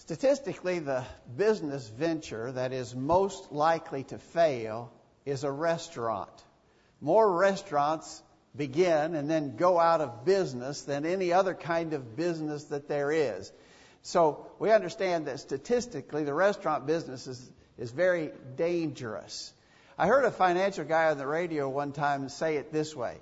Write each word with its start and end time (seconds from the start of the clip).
Statistically, 0.00 0.78
the 0.78 1.04
business 1.36 1.86
venture 1.86 2.50
that 2.52 2.72
is 2.72 2.94
most 2.94 3.52
likely 3.52 4.04
to 4.04 4.16
fail 4.16 4.90
is 5.26 5.44
a 5.44 5.52
restaurant. 5.52 6.30
More 7.02 7.30
restaurants 7.30 8.22
begin 8.56 9.14
and 9.14 9.28
then 9.28 9.56
go 9.56 9.78
out 9.78 10.00
of 10.00 10.24
business 10.24 10.80
than 10.82 11.04
any 11.04 11.34
other 11.34 11.52
kind 11.52 11.92
of 11.92 12.16
business 12.16 12.64
that 12.64 12.88
there 12.88 13.12
is. 13.12 13.52
So 14.02 14.46
we 14.58 14.72
understand 14.72 15.26
that 15.26 15.38
statistically 15.38 16.24
the 16.24 16.32
restaurant 16.32 16.86
business 16.86 17.26
is, 17.26 17.50
is 17.76 17.90
very 17.90 18.30
dangerous. 18.56 19.52
I 19.98 20.06
heard 20.06 20.24
a 20.24 20.30
financial 20.30 20.86
guy 20.86 21.10
on 21.10 21.18
the 21.18 21.26
radio 21.26 21.68
one 21.68 21.92
time 21.92 22.30
say 22.30 22.56
it 22.56 22.72
this 22.72 22.96
way. 22.96 23.18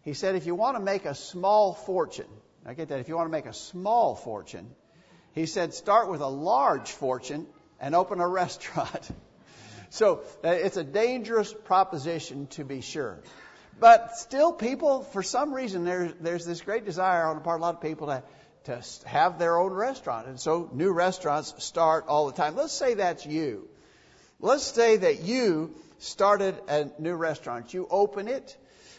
He 0.00 0.14
said, 0.14 0.34
if 0.34 0.46
you 0.46 0.54
want 0.54 0.78
to 0.78 0.82
make 0.82 1.04
a 1.04 1.14
small 1.14 1.74
fortune, 1.74 2.32
I 2.64 2.72
get 2.72 2.88
that, 2.88 3.00
if 3.00 3.08
you 3.08 3.16
want 3.16 3.26
to 3.26 3.32
make 3.32 3.46
a 3.46 3.52
small 3.52 4.14
fortune, 4.14 4.70
he 5.34 5.46
said, 5.46 5.74
start 5.74 6.10
with 6.10 6.20
a 6.20 6.28
large 6.28 6.90
fortune 6.90 7.46
and 7.80 7.94
open 7.94 8.20
a 8.20 8.28
restaurant. 8.42 9.10
so 9.90 10.22
uh, 10.44 10.48
it's 10.48 10.76
a 10.76 10.84
dangerous 10.84 11.52
proposition 11.52 12.46
to 12.48 12.64
be 12.64 12.80
sure. 12.80 13.20
But 13.80 14.16
still, 14.16 14.52
people, 14.52 15.02
for 15.02 15.22
some 15.22 15.52
reason, 15.52 15.84
there's, 15.84 16.12
there's 16.20 16.44
this 16.44 16.60
great 16.60 16.84
desire 16.84 17.26
on 17.26 17.36
the 17.36 17.42
part 17.42 17.56
of 17.56 17.62
a 17.62 17.64
lot 17.64 17.74
of 17.74 17.80
people 17.80 18.06
to, 18.08 18.22
to 18.64 18.82
have 19.06 19.38
their 19.38 19.58
own 19.58 19.72
restaurant. 19.72 20.28
And 20.28 20.38
so 20.38 20.70
new 20.72 20.92
restaurants 20.92 21.54
start 21.64 22.04
all 22.06 22.26
the 22.26 22.32
time. 22.32 22.54
Let's 22.54 22.72
say 22.72 22.94
that's 22.94 23.26
you. 23.26 23.68
Let's 24.40 24.64
say 24.64 24.98
that 24.98 25.22
you 25.22 25.74
started 25.98 26.56
a 26.68 26.90
new 26.98 27.14
restaurant. 27.14 27.72
You 27.72 27.86
open 27.90 28.28
it, 28.28 28.56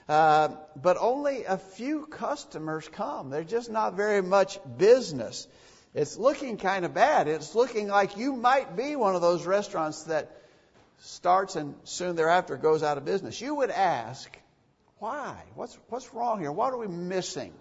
uh, 0.10 0.50
but 0.82 0.98
only 1.00 1.44
a 1.44 1.58
few 1.58 2.06
customers 2.06 2.90
come. 2.90 3.30
There's 3.30 3.50
just 3.50 3.70
not 3.70 3.96
very 3.96 4.22
much 4.22 4.58
business. 4.78 5.48
It's 5.94 6.18
looking 6.18 6.58
kind 6.58 6.86
of 6.86 6.94
bad. 6.94 7.28
It's 7.28 7.54
looking 7.54 7.88
like 7.88 8.18
you 8.18 8.36
might 8.36 8.76
be 8.76 8.96
one 8.96 9.16
of 9.16 9.22
those 9.22 9.46
restaurants 9.46 10.04
that 10.04 10.32
starts 11.00 11.56
and 11.56 11.76
soon 11.84 12.16
thereafter 12.16 12.58
goes 12.58 12.82
out 12.82 12.98
of 12.98 13.06
business. 13.06 13.40
You 13.40 13.56
would 13.56 13.70
ask, 13.70 14.36
why? 15.00 15.36
What's, 15.56 15.78
what's 15.90 16.14
wrong 16.14 16.40
here? 16.40 16.52
What 16.52 16.74
are 16.74 16.78
we 16.78 16.88
missing? 16.88 17.54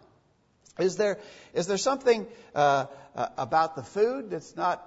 Is 0.79 0.97
there, 0.97 1.19
is 1.53 1.67
there 1.67 1.77
something 1.77 2.27
uh, 2.55 2.87
uh, 3.15 3.29
about 3.37 3.77
the 3.77 3.83
food 3.83 4.31
that's 4.31 4.57
not, 4.57 4.83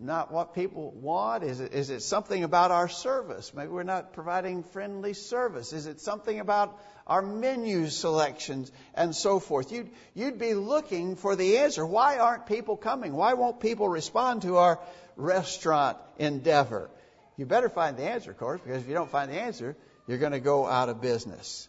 not 0.00 0.32
what 0.32 0.54
people 0.54 0.92
want? 0.92 1.42
Is 1.44 1.60
it, 1.60 1.72
is 1.72 1.90
it 1.90 2.02
something 2.02 2.44
about 2.44 2.70
our 2.70 2.88
service? 2.88 3.52
Maybe 3.54 3.68
we're 3.68 3.82
not 3.82 4.12
providing 4.12 4.62
friendly 4.62 5.14
service. 5.14 5.72
Is 5.72 5.86
it 5.86 6.00
something 6.00 6.40
about 6.40 6.78
our 7.06 7.22
menu 7.22 7.88
selections 7.88 8.70
and 8.94 9.14
so 9.14 9.40
forth? 9.40 9.72
You'd, 9.72 9.90
you'd 10.14 10.38
be 10.38 10.54
looking 10.54 11.16
for 11.16 11.36
the 11.36 11.58
answer. 11.58 11.86
Why 11.86 12.18
aren't 12.18 12.46
people 12.46 12.76
coming? 12.76 13.12
Why 13.12 13.34
won't 13.34 13.60
people 13.60 13.88
respond 13.88 14.42
to 14.42 14.56
our 14.56 14.78
restaurant 15.16 15.98
endeavor? 16.18 16.90
You 17.36 17.46
better 17.46 17.68
find 17.68 17.96
the 17.96 18.04
answer, 18.04 18.32
of 18.32 18.38
course, 18.38 18.60
because 18.60 18.82
if 18.82 18.88
you 18.88 18.94
don't 18.94 19.10
find 19.10 19.30
the 19.30 19.40
answer, 19.40 19.76
you're 20.06 20.18
going 20.18 20.32
to 20.32 20.40
go 20.40 20.66
out 20.66 20.88
of 20.88 21.00
business. 21.00 21.68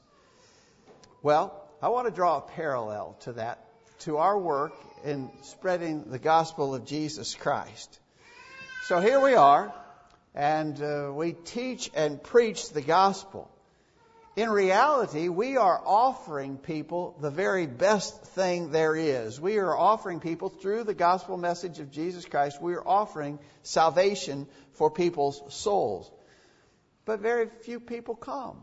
Well, 1.21 1.53
I 1.81 1.89
want 1.89 2.07
to 2.07 2.13
draw 2.13 2.37
a 2.37 2.41
parallel 2.41 3.17
to 3.21 3.33
that, 3.33 3.65
to 3.99 4.17
our 4.17 4.37
work 4.37 4.73
in 5.03 5.29
spreading 5.43 6.09
the 6.09 6.19
gospel 6.19 6.75
of 6.75 6.85
Jesus 6.85 7.35
Christ. 7.35 7.99
So 8.89 8.99
here 8.99 9.19
we 9.19 9.35
are, 9.35 9.71
and 10.33 10.81
uh, 10.81 11.11
we 11.13 11.33
teach 11.33 11.91
and 11.93 12.23
preach 12.23 12.71
the 12.71 12.81
gospel. 12.81 13.47
In 14.35 14.49
reality, 14.49 15.29
we 15.29 15.57
are 15.57 15.79
offering 15.85 16.57
people 16.57 17.15
the 17.21 17.29
very 17.29 17.67
best 17.67 18.19
thing 18.29 18.71
there 18.71 18.95
is. 18.95 19.39
We 19.39 19.59
are 19.59 19.77
offering 19.77 20.19
people 20.21 20.49
through 20.49 20.85
the 20.85 20.95
gospel 20.95 21.37
message 21.37 21.77
of 21.77 21.91
Jesus 21.91 22.25
Christ, 22.25 22.59
we 22.63 22.73
are 22.73 22.83
offering 22.83 23.37
salvation 23.61 24.47
for 24.73 24.89
people's 24.89 25.39
souls. 25.53 26.09
But 27.05 27.19
very 27.19 27.47
few 27.61 27.79
people 27.79 28.15
come. 28.15 28.57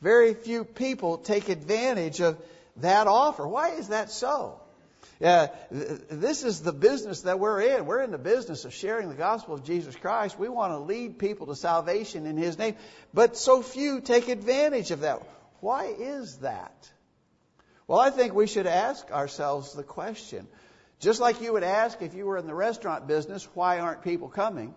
Very 0.00 0.32
few 0.32 0.64
people 0.64 1.18
take 1.18 1.50
advantage 1.50 2.20
of 2.20 2.38
that 2.76 3.06
offer. 3.06 3.46
Why 3.46 3.72
is 3.72 3.88
that 3.88 4.10
so? 4.10 4.62
Uh, 5.22 5.48
this 5.70 6.44
is 6.44 6.60
the 6.60 6.72
business 6.72 7.22
that 7.22 7.40
we're 7.40 7.60
in. 7.60 7.86
We're 7.86 8.02
in 8.02 8.12
the 8.12 8.18
business 8.18 8.64
of 8.64 8.72
sharing 8.72 9.08
the 9.08 9.16
gospel 9.16 9.54
of 9.54 9.64
Jesus 9.64 9.96
Christ. 9.96 10.38
We 10.38 10.48
want 10.48 10.72
to 10.72 10.78
lead 10.78 11.18
people 11.18 11.46
to 11.46 11.56
salvation 11.56 12.24
in 12.24 12.36
His 12.36 12.56
name. 12.56 12.76
But 13.12 13.36
so 13.36 13.62
few 13.62 14.00
take 14.00 14.28
advantage 14.28 14.92
of 14.92 15.00
that. 15.00 15.22
Why 15.60 15.86
is 15.86 16.38
that? 16.38 16.88
Well, 17.88 17.98
I 17.98 18.10
think 18.10 18.32
we 18.34 18.46
should 18.46 18.66
ask 18.66 19.10
ourselves 19.10 19.72
the 19.72 19.82
question. 19.82 20.46
Just 21.00 21.20
like 21.20 21.40
you 21.40 21.52
would 21.52 21.64
ask 21.64 22.00
if 22.00 22.14
you 22.14 22.26
were 22.26 22.38
in 22.38 22.46
the 22.46 22.54
restaurant 22.54 23.08
business, 23.08 23.48
why 23.54 23.80
aren't 23.80 24.02
people 24.02 24.28
coming? 24.28 24.74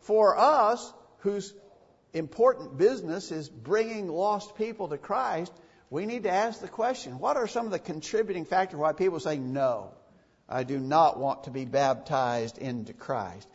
For 0.00 0.36
us, 0.36 0.92
whose 1.18 1.54
important 2.12 2.76
business 2.76 3.30
is 3.30 3.48
bringing 3.48 4.08
lost 4.08 4.56
people 4.56 4.88
to 4.88 4.98
Christ, 4.98 5.52
we 5.90 6.06
need 6.06 6.22
to 6.22 6.30
ask 6.30 6.60
the 6.60 6.68
question 6.68 7.18
what 7.18 7.36
are 7.36 7.46
some 7.46 7.66
of 7.66 7.72
the 7.72 7.78
contributing 7.78 8.44
factors 8.44 8.78
why 8.78 8.92
people 8.92 9.20
say, 9.20 9.38
no, 9.38 9.90
I 10.48 10.62
do 10.64 10.78
not 10.78 11.18
want 11.18 11.44
to 11.44 11.50
be 11.50 11.64
baptized 11.64 12.58
into 12.58 12.92
Christ? 12.92 13.48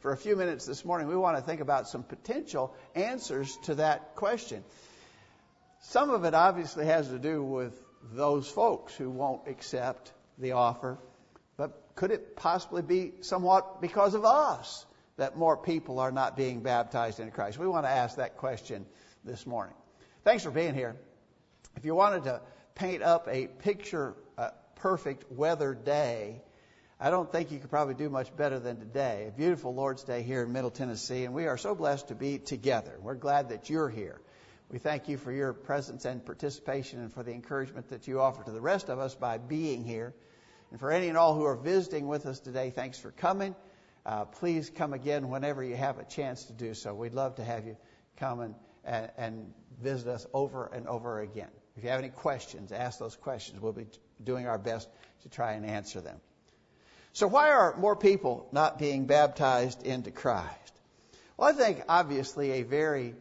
For 0.00 0.12
a 0.12 0.16
few 0.16 0.34
minutes 0.34 0.66
this 0.66 0.84
morning, 0.84 1.06
we 1.06 1.16
want 1.16 1.36
to 1.36 1.42
think 1.42 1.60
about 1.60 1.88
some 1.88 2.02
potential 2.02 2.74
answers 2.94 3.56
to 3.64 3.76
that 3.76 4.16
question. 4.16 4.64
Some 5.82 6.10
of 6.10 6.24
it 6.24 6.34
obviously 6.34 6.86
has 6.86 7.08
to 7.08 7.18
do 7.18 7.44
with 7.44 7.80
those 8.12 8.48
folks 8.48 8.96
who 8.96 9.10
won't 9.10 9.46
accept 9.46 10.12
the 10.38 10.52
offer, 10.52 10.98
but 11.56 11.80
could 11.94 12.10
it 12.10 12.34
possibly 12.34 12.82
be 12.82 13.12
somewhat 13.20 13.80
because 13.80 14.14
of 14.14 14.24
us? 14.24 14.84
that 15.16 15.36
more 15.36 15.56
people 15.56 15.98
are 15.98 16.12
not 16.12 16.36
being 16.36 16.60
baptized 16.60 17.20
into 17.20 17.32
Christ? 17.32 17.58
We 17.58 17.66
want 17.66 17.86
to 17.86 17.90
ask 17.90 18.16
that 18.16 18.36
question 18.36 18.86
this 19.24 19.46
morning. 19.46 19.74
Thanks 20.24 20.42
for 20.42 20.50
being 20.50 20.74
here. 20.74 20.96
If 21.76 21.84
you 21.84 21.94
wanted 21.94 22.24
to 22.24 22.40
paint 22.74 23.02
up 23.02 23.28
a 23.28 23.46
picture 23.46 24.14
uh, 24.38 24.50
perfect 24.76 25.30
weather 25.30 25.74
day, 25.74 26.42
I 27.00 27.10
don't 27.10 27.30
think 27.30 27.50
you 27.50 27.58
could 27.58 27.70
probably 27.70 27.94
do 27.94 28.08
much 28.08 28.34
better 28.36 28.58
than 28.58 28.78
today. 28.78 29.26
A 29.28 29.32
beautiful 29.32 29.74
Lord's 29.74 30.04
Day 30.04 30.22
here 30.22 30.42
in 30.42 30.52
Middle 30.52 30.70
Tennessee, 30.70 31.24
and 31.24 31.34
we 31.34 31.46
are 31.46 31.58
so 31.58 31.74
blessed 31.74 32.08
to 32.08 32.14
be 32.14 32.38
together. 32.38 32.96
We're 33.00 33.14
glad 33.14 33.48
that 33.48 33.68
you're 33.68 33.90
here. 33.90 34.20
We 34.70 34.78
thank 34.78 35.08
you 35.08 35.18
for 35.18 35.32
your 35.32 35.52
presence 35.52 36.04
and 36.04 36.24
participation 36.24 37.00
and 37.00 37.12
for 37.12 37.22
the 37.22 37.32
encouragement 37.32 37.88
that 37.88 38.08
you 38.08 38.20
offer 38.20 38.42
to 38.44 38.50
the 38.50 38.60
rest 38.60 38.88
of 38.88 38.98
us 38.98 39.14
by 39.14 39.38
being 39.38 39.84
here. 39.84 40.14
And 40.70 40.80
for 40.80 40.90
any 40.90 41.08
and 41.08 41.18
all 41.18 41.34
who 41.34 41.44
are 41.44 41.56
visiting 41.56 42.06
with 42.06 42.24
us 42.26 42.40
today, 42.40 42.70
thanks 42.70 42.98
for 42.98 43.10
coming 43.10 43.54
uh, 44.04 44.24
please 44.24 44.70
come 44.70 44.92
again 44.92 45.28
whenever 45.28 45.62
you 45.62 45.76
have 45.76 45.98
a 45.98 46.04
chance 46.04 46.44
to 46.44 46.52
do 46.52 46.74
so. 46.74 46.94
We'd 46.94 47.14
love 47.14 47.36
to 47.36 47.44
have 47.44 47.66
you 47.66 47.76
come 48.16 48.40
and, 48.40 48.54
and, 48.84 49.10
and 49.16 49.54
visit 49.80 50.08
us 50.08 50.26
over 50.32 50.66
and 50.66 50.86
over 50.88 51.20
again. 51.20 51.50
If 51.76 51.84
you 51.84 51.90
have 51.90 52.00
any 52.00 52.10
questions, 52.10 52.72
ask 52.72 52.98
those 52.98 53.16
questions. 53.16 53.60
We'll 53.60 53.72
be 53.72 53.86
doing 54.22 54.46
our 54.46 54.58
best 54.58 54.88
to 55.22 55.28
try 55.28 55.52
and 55.52 55.64
answer 55.64 56.00
them. 56.00 56.18
So, 57.12 57.26
why 57.26 57.50
are 57.50 57.76
more 57.76 57.96
people 57.96 58.48
not 58.52 58.78
being 58.78 59.06
baptized 59.06 59.82
into 59.82 60.10
Christ? 60.10 60.72
Well, 61.36 61.48
I 61.48 61.52
think 61.52 61.82
obviously 61.88 62.52
a 62.52 62.62
very 62.62 63.14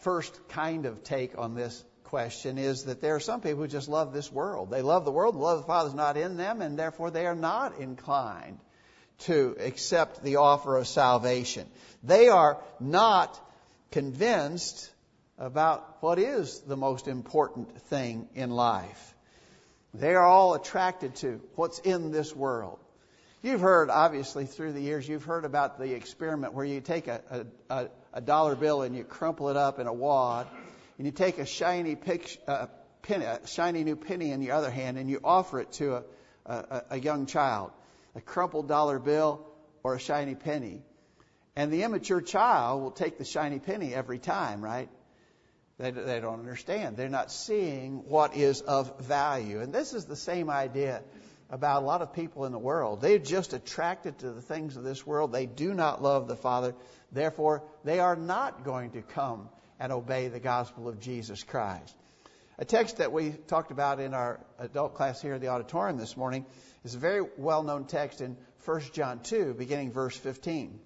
first 0.00 0.48
kind 0.48 0.86
of 0.86 1.02
take 1.02 1.38
on 1.38 1.54
this 1.54 1.84
question 2.04 2.58
is 2.58 2.84
that 2.84 3.00
there 3.00 3.16
are 3.16 3.20
some 3.20 3.40
people 3.40 3.62
who 3.62 3.68
just 3.68 3.88
love 3.88 4.12
this 4.12 4.30
world. 4.30 4.70
They 4.70 4.82
love 4.82 5.04
the 5.04 5.10
world, 5.10 5.34
the 5.34 5.38
love 5.38 5.58
of 5.58 5.64
the 5.64 5.66
Father 5.66 5.88
is 5.88 5.94
not 5.94 6.16
in 6.16 6.36
them, 6.36 6.62
and 6.62 6.78
therefore 6.78 7.10
they 7.10 7.26
are 7.26 7.34
not 7.34 7.78
inclined 7.78 8.58
to 9.20 9.56
accept 9.58 10.22
the 10.22 10.36
offer 10.36 10.76
of 10.76 10.86
salvation. 10.86 11.66
They 12.02 12.28
are 12.28 12.62
not 12.78 13.40
convinced 13.90 14.90
about 15.38 15.98
what 16.00 16.18
is 16.18 16.60
the 16.60 16.76
most 16.76 17.08
important 17.08 17.80
thing 17.82 18.28
in 18.34 18.50
life. 18.50 19.14
They 19.94 20.14
are 20.14 20.24
all 20.24 20.54
attracted 20.54 21.16
to 21.16 21.40
what's 21.54 21.78
in 21.78 22.10
this 22.10 22.34
world. 22.34 22.78
You've 23.42 23.60
heard, 23.60 23.90
obviously, 23.90 24.46
through 24.46 24.72
the 24.72 24.80
years, 24.80 25.08
you've 25.08 25.24
heard 25.24 25.44
about 25.44 25.78
the 25.78 25.94
experiment 25.94 26.54
where 26.54 26.64
you 26.64 26.80
take 26.80 27.06
a, 27.06 27.46
a, 27.70 27.88
a 28.12 28.20
dollar 28.20 28.56
bill 28.56 28.82
and 28.82 28.96
you 28.96 29.04
crumple 29.04 29.50
it 29.50 29.56
up 29.56 29.78
in 29.78 29.86
a 29.86 29.92
wad, 29.92 30.46
and 30.98 31.06
you 31.06 31.12
take 31.12 31.38
a 31.38 31.46
shiny, 31.46 31.94
pic, 31.94 32.38
uh, 32.48 32.66
penny, 33.02 33.24
a 33.24 33.46
shiny 33.46 33.84
new 33.84 33.96
penny 33.96 34.32
in 34.32 34.40
the 34.40 34.52
other 34.52 34.70
hand, 34.70 34.98
and 34.98 35.08
you 35.08 35.20
offer 35.22 35.60
it 35.60 35.72
to 35.72 36.02
a, 36.46 36.82
a 36.90 36.98
young 36.98 37.26
child 37.26 37.70
a 38.16 38.20
crumpled 38.20 38.66
dollar 38.66 38.98
bill 38.98 39.46
or 39.82 39.94
a 39.94 40.00
shiny 40.00 40.34
penny. 40.34 40.82
And 41.54 41.72
the 41.72 41.82
immature 41.82 42.22
child 42.22 42.82
will 42.82 42.90
take 42.90 43.18
the 43.18 43.24
shiny 43.24 43.58
penny 43.58 43.94
every 43.94 44.18
time, 44.18 44.62
right? 44.62 44.88
They, 45.78 45.90
they 45.90 46.20
don't 46.20 46.40
understand. 46.40 46.96
They're 46.96 47.08
not 47.08 47.30
seeing 47.30 48.08
what 48.08 48.34
is 48.34 48.62
of 48.62 49.00
value. 49.00 49.60
And 49.60 49.72
this 49.72 49.92
is 49.92 50.06
the 50.06 50.16
same 50.16 50.48
idea 50.48 51.02
about 51.50 51.82
a 51.82 51.86
lot 51.86 52.02
of 52.02 52.14
people 52.14 52.44
in 52.44 52.52
the 52.52 52.58
world. 52.58 53.00
They're 53.00 53.18
just 53.18 53.52
attracted 53.52 54.18
to 54.20 54.30
the 54.30 54.40
things 54.40 54.76
of 54.76 54.84
this 54.84 55.06
world. 55.06 55.32
They 55.32 55.46
do 55.46 55.74
not 55.74 56.02
love 56.02 56.28
the 56.28 56.36
Father. 56.36 56.74
Therefore, 57.12 57.62
they 57.84 58.00
are 58.00 58.16
not 58.16 58.64
going 58.64 58.92
to 58.92 59.02
come 59.02 59.48
and 59.78 59.92
obey 59.92 60.28
the 60.28 60.40
gospel 60.40 60.88
of 60.88 60.98
Jesus 60.98 61.42
Christ. 61.42 61.94
A 62.58 62.64
text 62.64 62.96
that 62.96 63.12
we 63.12 63.32
talked 63.32 63.70
about 63.70 64.00
in 64.00 64.14
our 64.14 64.40
adult 64.58 64.94
class 64.94 65.20
here 65.20 65.34
in 65.34 65.42
the 65.42 65.48
auditorium 65.48 65.98
this 65.98 66.16
morning 66.16 66.46
is 66.84 66.94
a 66.94 66.98
very 66.98 67.22
well 67.36 67.62
known 67.62 67.84
text 67.84 68.22
in 68.22 68.38
1 68.64 68.80
John 68.94 69.20
2, 69.20 69.54
beginning 69.54 69.92
verse 69.92 70.16
15. 70.16 70.80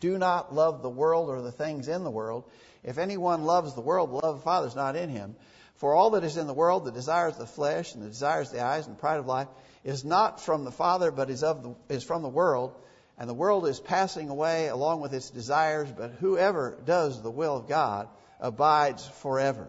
Do 0.00 0.18
not 0.18 0.54
love 0.54 0.82
the 0.82 0.90
world 0.90 1.28
or 1.28 1.42
the 1.42 1.52
things 1.52 1.88
in 1.88 2.04
the 2.04 2.10
world. 2.10 2.44
If 2.84 2.98
anyone 2.98 3.44
loves 3.44 3.74
the 3.74 3.80
world, 3.80 4.10
the 4.10 4.14
love 4.14 4.24
of 4.24 4.36
the 4.36 4.42
Father 4.42 4.68
is 4.68 4.76
not 4.76 4.96
in 4.96 5.08
him. 5.08 5.36
For 5.76 5.94
all 5.94 6.10
that 6.10 6.24
is 6.24 6.36
in 6.36 6.46
the 6.46 6.54
world, 6.54 6.84
the 6.84 6.92
desires 6.92 7.34
of 7.34 7.38
the 7.38 7.46
flesh 7.46 7.94
and 7.94 8.02
the 8.02 8.08
desires 8.08 8.48
of 8.48 8.54
the 8.54 8.64
eyes 8.64 8.86
and 8.86 8.96
the 8.96 9.00
pride 9.00 9.18
of 9.18 9.26
life, 9.26 9.48
is 9.84 10.04
not 10.04 10.40
from 10.40 10.64
the 10.64 10.72
Father, 10.72 11.10
but 11.10 11.30
is, 11.30 11.42
of 11.42 11.62
the, 11.62 11.94
is 11.94 12.02
from 12.02 12.22
the 12.22 12.28
world. 12.28 12.74
And 13.16 13.28
the 13.28 13.34
world 13.34 13.66
is 13.66 13.80
passing 13.80 14.28
away 14.28 14.68
along 14.68 15.00
with 15.00 15.14
its 15.14 15.30
desires, 15.30 15.88
but 15.90 16.12
whoever 16.12 16.78
does 16.84 17.22
the 17.22 17.30
will 17.30 17.56
of 17.56 17.68
God 17.68 18.08
abides 18.40 19.06
forever. 19.06 19.68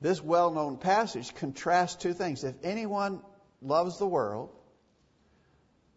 This 0.00 0.22
well 0.22 0.50
known 0.50 0.76
passage 0.76 1.34
contrasts 1.34 1.96
two 1.96 2.12
things. 2.12 2.44
If 2.44 2.56
anyone 2.62 3.22
loves 3.62 3.98
the 3.98 4.06
world, 4.06 4.50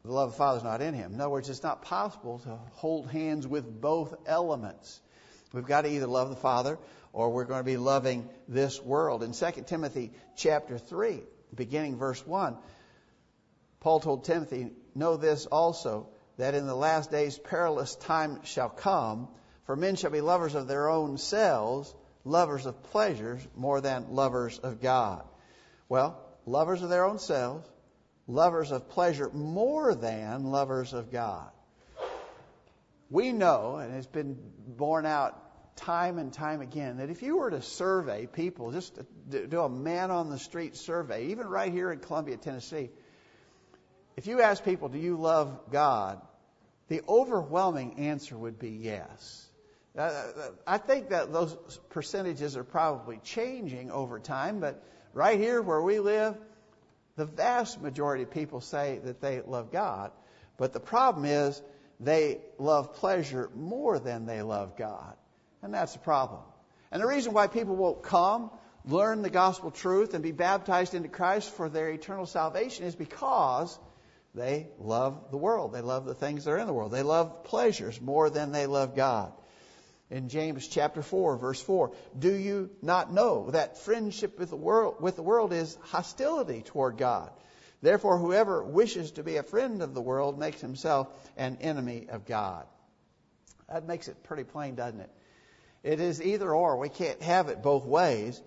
the 0.06 0.12
love 0.12 0.28
of 0.28 0.34
the 0.34 0.38
Father 0.38 0.58
is 0.60 0.64
not 0.64 0.82
in 0.82 0.94
him. 0.94 1.14
In 1.14 1.22
other 1.22 1.32
words, 1.32 1.50
it's 1.50 1.64
not 1.64 1.82
possible 1.82 2.40
to 2.40 2.60
hold 2.74 3.10
hands 3.10 3.48
with 3.48 3.82
both 3.82 4.14
elements. 4.28 5.02
We've 5.52 5.66
got 5.66 5.82
to 5.82 5.90
either 5.90 6.06
love 6.06 6.30
the 6.30 6.36
Father 6.36 6.78
or 7.12 7.32
we're 7.32 7.46
going 7.46 7.62
to 7.62 7.64
be 7.64 7.78
loving 7.78 8.30
this 8.48 8.80
world. 8.80 9.24
In 9.24 9.32
2 9.32 9.64
Timothy 9.66 10.12
chapter 10.36 10.78
3, 10.78 11.24
beginning 11.56 11.98
verse 11.98 12.26
1, 12.26 12.56
Paul 13.80 14.00
told 14.00 14.26
Timothy, 14.26 14.72
Know 14.94 15.18
this 15.18 15.48
also, 15.48 16.10
that 16.38 16.54
in 16.54 16.68
the 16.68 16.76
last 16.76 17.10
days 17.10 17.40
perilous 17.40 17.96
time 17.96 18.44
shall 18.44 18.70
come, 18.70 19.30
for 19.66 19.76
men 19.76 19.96
shall 19.96 20.12
be 20.12 20.22
lovers 20.22 20.54
of 20.54 20.68
their 20.68 20.90
own 20.90 21.18
selves, 21.18 21.94
lovers 22.24 22.66
of 22.68 22.84
pleasures 22.92 23.42
more 23.56 23.82
than 23.82 24.12
lovers 24.12 24.60
of 24.60 24.82
God. 24.82 25.24
Well, 25.90 26.22
lovers 26.46 26.84
of 26.84 26.90
their 26.90 27.06
own 27.06 27.18
selves, 27.18 27.68
lovers 28.28 28.72
of 28.72 28.90
pleasure 28.90 29.30
more 29.34 29.94
than 29.94 30.46
lovers 30.46 30.94
of 30.94 31.12
God. 31.12 31.50
We 33.10 33.32
know, 33.32 33.76
and 33.78 33.94
it's 33.94 34.08
been 34.08 34.38
borne 34.68 35.06
out 35.06 35.42
time 35.76 36.18
and 36.18 36.32
time 36.32 36.62
again, 36.62 36.98
that 36.98 37.10
if 37.10 37.22
you 37.22 37.38
were 37.38 37.52
to 37.52 37.62
survey 37.62 38.26
people, 38.26 38.72
just 38.72 38.98
do 39.30 39.62
a 39.62 39.70
man 39.70 40.10
on 40.10 40.30
the 40.30 40.40
street 40.40 40.76
survey, 40.76 41.28
even 41.28 41.48
right 41.48 41.72
here 41.72 41.92
in 41.92 42.00
Columbia, 42.00 42.38
Tennessee, 42.38 42.90
if 44.16 44.28
you 44.28 44.42
ask 44.42 44.64
people, 44.64 44.90
do 44.90 44.98
you 44.98 45.18
love 45.18 45.72
God? 45.72 46.22
The 46.88 47.02
overwhelming 47.08 48.00
answer 48.00 48.38
would 48.38 48.58
be 48.58 48.70
yes. 48.70 49.50
Uh, 49.98 50.02
uh, 50.02 50.04
uh, 50.04 50.50
I 50.66 50.78
think 50.78 51.10
that 51.10 51.32
those 51.34 51.56
percentages 51.90 52.56
are 52.58 52.64
probably 52.64 53.20
changing 53.24 53.92
over 53.92 54.20
time, 54.20 54.60
but 54.60 54.84
right 55.14 55.40
here 55.40 55.62
where 55.62 55.82
we 55.82 56.00
live, 56.00 56.38
the 57.16 57.26
vast 57.26 57.82
majority 57.82 58.24
of 58.24 58.32
people 58.32 58.62
say 58.62 59.00
that 59.04 59.22
they 59.22 59.42
love 59.42 59.72
God, 59.72 60.12
but 60.58 60.74
the 60.74 60.80
problem 60.80 61.26
is 61.26 61.62
they 62.00 62.40
love 62.58 62.94
pleasure 62.96 63.50
more 63.56 64.00
than 64.00 64.26
they 64.26 64.42
love 64.42 64.78
God. 64.78 65.16
And 65.62 65.74
that's 65.74 65.96
a 65.96 66.00
problem. 66.00 66.42
And 66.92 67.02
the 67.02 67.08
reason 67.08 67.34
why 67.34 67.48
people 67.48 67.76
won't 67.76 68.04
come, 68.04 68.52
learn 68.86 69.22
the 69.22 69.30
gospel 69.30 69.72
truth, 69.72 70.14
and 70.14 70.24
be 70.24 70.32
baptized 70.32 70.94
into 70.94 71.10
Christ 71.10 71.54
for 71.54 71.70
their 71.70 71.90
eternal 71.90 72.26
salvation 72.26 72.86
is 72.86 72.96
because 72.96 73.78
they 74.34 74.68
love 74.80 75.32
the 75.32 75.38
world. 75.38 75.74
They 75.74 75.82
love 75.82 76.06
the 76.06 76.14
things 76.14 76.46
that 76.46 76.52
are 76.52 76.58
in 76.58 76.68
the 76.68 76.74
world. 76.74 76.92
They 76.92 77.04
love 77.04 77.46
pleasures 77.46 78.00
more 78.02 78.30
than 78.30 78.52
they 78.52 78.66
love 78.66 78.96
God. 78.96 79.32
In 80.16 80.30
James 80.30 80.66
chapter 80.66 81.02
4, 81.02 81.36
verse 81.36 81.62
4, 81.62 81.92
do 82.18 82.34
you 82.34 82.70
not 82.82 83.12
know 83.12 83.52
that 83.52 83.80
friendship 83.80 84.40
with 84.40 84.50
the 84.50 84.56
world, 84.56 85.02
with 85.02 85.18
the 85.18 85.22
world 85.22 85.52
is 85.52 85.78
hostility 85.82 86.62
toward 86.62 86.96
God? 86.96 87.32
Therefore, 87.82 88.18
whoever 88.18 88.64
wishes 88.64 89.12
to 89.12 89.24
be 89.24 89.36
a 89.36 89.44
friend 89.44 89.82
of 89.82 89.94
the 89.94 90.02
world 90.02 90.40
makes 90.40 90.62
himself 90.62 91.10
an 91.36 91.58
enemy 91.60 92.08
of 92.10 92.26
God. 92.26 92.66
That 93.68 93.86
makes 93.86 94.08
it 94.08 94.24
pretty 94.24 94.46
plain, 94.46 94.76
doesn't 94.76 95.02
it? 95.02 95.10
It 95.84 96.00
is 96.00 96.22
either 96.22 96.50
or. 96.50 96.78
We 96.78 96.88
can't 96.88 97.22
have 97.22 97.50
it 97.50 97.62
both 97.62 97.84
ways. 97.84 98.42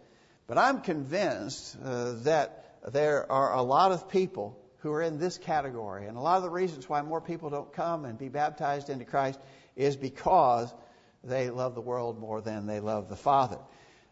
But 0.46 0.56
I'm 0.56 0.80
convinced 0.80 1.76
uh, 1.84 2.12
that 2.22 2.78
there 2.94 3.30
are 3.30 3.52
a 3.52 3.62
lot 3.62 3.92
of 3.92 4.08
people 4.08 4.58
who 4.78 4.90
are 4.92 5.02
in 5.02 5.18
this 5.18 5.36
category. 5.36 6.06
And 6.06 6.16
a 6.16 6.20
lot 6.20 6.38
of 6.38 6.44
the 6.44 6.50
reasons 6.50 6.88
why 6.88 7.02
more 7.02 7.20
people 7.20 7.50
don't 7.50 7.74
come 7.74 8.06
and 8.06 8.18
be 8.18 8.30
baptized 8.30 8.88
into 8.88 9.04
Christ 9.04 9.38
is 9.76 9.98
because 9.98 10.72
they 11.24 11.50
love 11.50 11.74
the 11.74 11.80
world 11.80 12.18
more 12.18 12.40
than 12.40 12.66
they 12.66 12.80
love 12.80 13.08
the 13.08 13.16
Father. 13.16 13.58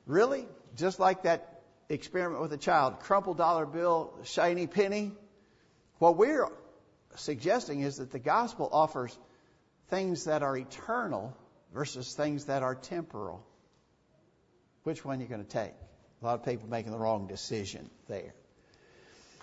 Really? 0.07 0.47
Just 0.77 1.01
like 1.01 1.23
that 1.23 1.63
experiment 1.89 2.41
with 2.41 2.53
a 2.53 2.59
child, 2.59 3.01
crumpled 3.01 3.39
dollar 3.39 3.67
bill, 3.67 4.15
shiny 4.25 4.67
penny? 4.67 5.13
What 5.99 6.17
we're 6.17 6.49
suggesting 7.15 7.81
is 7.81 7.97
that 7.97 8.13
the 8.13 8.19
gospel 8.19 8.69
offers 8.73 9.17
things 9.89 10.25
that 10.25 10.43
are 10.43 10.57
eternal 10.57 11.37
versus 11.73 12.15
things 12.15 12.47
that 12.47 12.63
are 12.63 12.75
temporal. 12.75 13.45
Which 14.83 15.05
one 15.05 15.19
are 15.19 15.23
you 15.23 15.29
going 15.29 15.45
to 15.45 15.49
take? 15.49 15.75
A 16.23 16.25
lot 16.25 16.35
of 16.35 16.45
people 16.45 16.69
making 16.69 16.93
the 16.93 16.99
wrong 16.99 17.27
decision 17.27 17.91
there. 18.09 18.35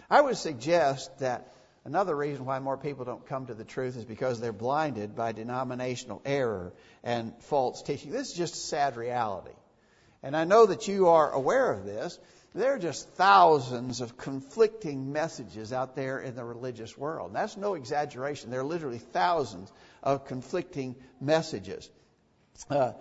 I 0.09 0.21
would 0.21 0.37
suggest 0.37 1.19
that 1.19 1.53
another 1.85 2.15
reason 2.15 2.45
why 2.45 2.59
more 2.59 2.77
people 2.77 3.05
don't 3.05 3.25
come 3.25 3.47
to 3.47 3.53
the 3.53 3.63
truth 3.63 3.97
is 3.97 4.05
because 4.05 4.39
they're 4.39 4.53
blinded 4.53 5.15
by 5.15 5.31
denominational 5.31 6.21
error 6.25 6.73
and 7.03 7.33
false 7.43 7.81
teaching. 7.81 8.11
This 8.11 8.29
is 8.29 8.33
just 8.33 8.55
a 8.55 8.59
sad 8.59 8.97
reality. 8.97 9.55
And 10.21 10.35
I 10.37 10.45
know 10.45 10.65
that 10.65 10.87
you 10.87 11.09
are 11.09 11.31
aware 11.31 11.71
of 11.71 11.85
this. 11.85 12.17
There 12.55 12.75
are 12.75 12.79
just 12.79 13.09
thousands 13.09 13.99
of 13.99 14.15
conflicting 14.15 15.11
messages 15.11 15.73
out 15.73 15.95
there 15.95 16.19
in 16.19 16.35
the 16.35 16.45
religious 16.45 16.97
world. 16.97 17.27
And 17.27 17.35
that's 17.35 17.57
no 17.57 17.73
exaggeration. 17.73 18.51
There 18.51 18.61
are 18.61 18.65
literally 18.65 18.99
thousands 18.99 19.71
of 20.01 20.25
conflicting 20.25 20.95
messages. 21.19 21.89
Uh, 22.69 22.93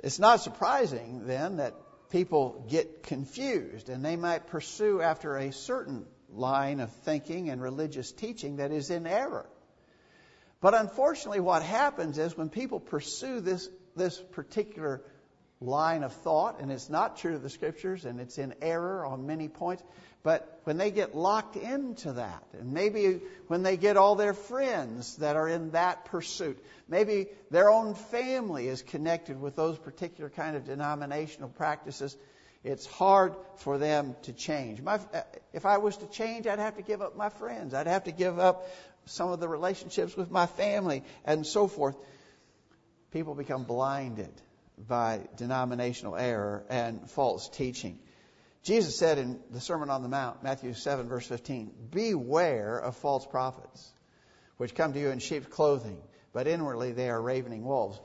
it's 0.00 0.18
not 0.18 0.40
surprising 0.40 1.26
then 1.26 1.58
that 1.58 1.74
people 2.10 2.64
get 2.68 3.02
confused 3.02 3.88
and 3.88 4.04
they 4.04 4.16
might 4.16 4.46
pursue 4.46 5.02
after 5.02 5.36
a 5.36 5.52
certain 5.52 6.06
line 6.32 6.80
of 6.80 6.90
thinking 7.04 7.50
and 7.50 7.60
religious 7.62 8.12
teaching 8.12 8.56
that 8.56 8.72
is 8.72 8.90
in 8.90 9.06
error. 9.06 9.46
But 10.60 10.74
unfortunately, 10.74 11.40
what 11.40 11.62
happens 11.62 12.18
is 12.18 12.36
when 12.36 12.48
people 12.48 12.80
pursue 12.80 13.40
this, 13.40 13.68
this 13.96 14.18
particular 14.32 15.02
line 15.60 16.02
of 16.02 16.12
thought, 16.12 16.60
and 16.60 16.70
it's 16.70 16.88
not 16.88 17.16
true 17.16 17.32
to 17.32 17.38
the 17.38 17.50
scriptures 17.50 18.04
and 18.04 18.20
it's 18.20 18.38
in 18.38 18.54
error 18.60 19.04
on 19.04 19.26
many 19.26 19.48
points, 19.48 19.82
but 20.22 20.60
when 20.64 20.76
they 20.76 20.90
get 20.90 21.14
locked 21.14 21.56
into 21.56 22.12
that, 22.14 22.44
and 22.58 22.72
maybe 22.72 23.20
when 23.46 23.62
they 23.62 23.76
get 23.76 23.96
all 23.96 24.16
their 24.16 24.34
friends 24.34 25.16
that 25.16 25.36
are 25.36 25.48
in 25.48 25.70
that 25.70 26.06
pursuit, 26.06 26.62
maybe 26.88 27.28
their 27.50 27.70
own 27.70 27.94
family 27.94 28.66
is 28.66 28.82
connected 28.82 29.40
with 29.40 29.54
those 29.56 29.78
particular 29.78 30.28
kind 30.28 30.56
of 30.56 30.64
denominational 30.64 31.48
practices, 31.48 32.16
it's 32.64 32.86
hard 32.86 33.34
for 33.56 33.78
them 33.78 34.16
to 34.22 34.32
change. 34.32 34.82
My, 34.82 35.00
if 35.52 35.64
I 35.64 35.78
was 35.78 35.96
to 35.98 36.06
change, 36.06 36.46
I'd 36.46 36.58
have 36.58 36.76
to 36.76 36.82
give 36.82 37.00
up 37.02 37.16
my 37.16 37.28
friends. 37.28 37.74
I'd 37.74 37.86
have 37.86 38.04
to 38.04 38.12
give 38.12 38.38
up 38.38 38.68
some 39.06 39.30
of 39.30 39.40
the 39.40 39.48
relationships 39.48 40.16
with 40.16 40.30
my 40.30 40.46
family 40.46 41.04
and 41.24 41.46
so 41.46 41.68
forth. 41.68 41.96
People 43.12 43.34
become 43.34 43.64
blinded 43.64 44.32
by 44.76 45.20
denominational 45.36 46.16
error 46.16 46.64
and 46.68 47.08
false 47.10 47.48
teaching. 47.48 47.98
Jesus 48.62 48.98
said 48.98 49.18
in 49.18 49.40
the 49.50 49.60
Sermon 49.60 49.88
on 49.88 50.02
the 50.02 50.08
Mount, 50.08 50.42
Matthew 50.42 50.74
7, 50.74 51.08
verse 51.08 51.26
15, 51.26 51.72
Beware 51.90 52.78
of 52.78 52.96
false 52.96 53.24
prophets, 53.24 53.92
which 54.56 54.74
come 54.74 54.92
to 54.92 55.00
you 55.00 55.10
in 55.10 55.20
sheep's 55.20 55.46
clothing, 55.46 55.98
but 56.32 56.46
inwardly 56.46 56.92
they 56.92 57.08
are 57.08 57.20
ravening 57.20 57.64
wolves. 57.64 57.98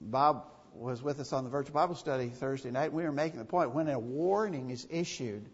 Bob 0.00 0.44
was 0.78 1.02
with 1.02 1.20
us 1.20 1.32
on 1.32 1.44
the 1.44 1.50
virtual 1.50 1.74
Bible 1.74 1.94
study 1.94 2.28
Thursday 2.28 2.70
night, 2.70 2.92
we 2.92 3.02
were 3.02 3.12
making 3.12 3.38
the 3.38 3.44
point 3.44 3.72
when 3.72 3.88
a 3.88 3.98
warning 3.98 4.70
is 4.70 4.86
issued, 4.90 5.48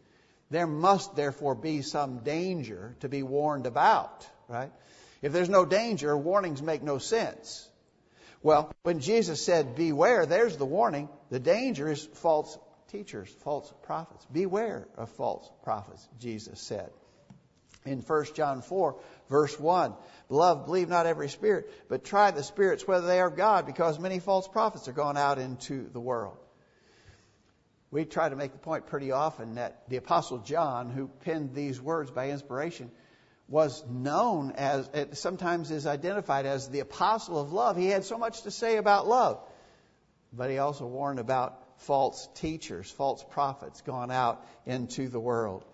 there 0.51 0.67
must 0.67 1.17
therefore 1.17 1.55
be 1.55 1.83
some 1.83 2.19
danger 2.19 2.97
to 3.01 3.09
be 3.09 3.23
warned 3.23 3.67
about, 3.67 4.27
right? 4.49 4.71
If 5.23 5.33
there's 5.33 5.49
no 5.49 5.65
danger, 5.65 6.17
warnings 6.17 6.61
make 6.61 6.83
no 6.83 6.99
sense. 6.99 7.69
Well, 8.43 8.73
when 8.83 9.01
Jesus 9.01 9.45
said, 9.45 9.77
Beware, 9.77 10.27
there's 10.27 10.57
the 10.57 10.67
warning. 10.67 11.09
The 11.31 11.39
danger 11.39 11.91
is 11.91 12.05
false 12.05 12.59
teachers, 12.89 13.29
false 13.45 13.73
prophets. 13.85 14.27
Beware 14.33 14.89
of 14.97 15.09
false 15.11 15.49
prophets, 15.63 16.07
Jesus 16.19 16.61
said. 16.61 16.91
In 17.85 18.01
1 18.01 18.25
John 18.35 18.63
4, 18.63 18.97
verse 19.29 19.59
1, 19.59 19.95
Beloved, 20.29 20.67
believe 20.67 20.89
not 20.89 21.07
every 21.07 21.29
spirit, 21.29 21.69
but 21.89 22.05
try 22.05 22.31
the 22.31 22.45
spirits 22.45 22.87
whether 22.87 23.07
they 23.07 23.21
are 23.21 23.29
of 23.29 23.37
God, 23.37 23.67
because 23.67 23.99
many 23.99 24.21
false 24.21 24.47
prophets 24.47 24.87
are 24.87 24.93
gone 24.93 25.17
out 25.17 25.39
into 25.39 25.89
the 25.91 26.01
world. 26.01 26.39
We 27.91 28.05
try 28.05 28.29
to 28.29 28.37
make 28.37 28.53
the 28.53 28.59
point 28.59 28.87
pretty 28.87 29.11
often 29.11 29.57
that 29.57 29.89
the 29.89 29.97
Apostle 29.97 30.39
John, 30.39 30.91
who 30.91 31.09
penned 31.25 31.55
these 31.55 31.81
words 31.81 32.11
by 32.11 32.31
inspiration, 32.31 32.91
was 33.49 33.85
known 33.87 34.53
as, 34.53 34.89
sometimes 35.13 35.71
is 35.71 35.87
identified 35.87 36.47
as 36.47 36.69
the 36.69 36.81
apostle 36.81 37.39
of 37.39 37.53
love. 37.53 37.77
He 37.77 37.89
had 37.89 38.05
so 38.05 38.17
much 38.17 38.43
to 38.43 38.51
say 38.51 38.77
about 38.77 39.07
love. 39.07 39.41
But 40.33 40.51
he 40.51 40.57
also 40.57 40.87
warned 40.87 41.19
about 41.19 41.59
false 41.81 42.29
teachers, 42.37 42.91
false 42.91 43.23
prophets 43.31 43.83
gone 43.83 44.11
out 44.11 44.43
into 44.65 45.09
the 45.09 45.21
world. 45.21 45.65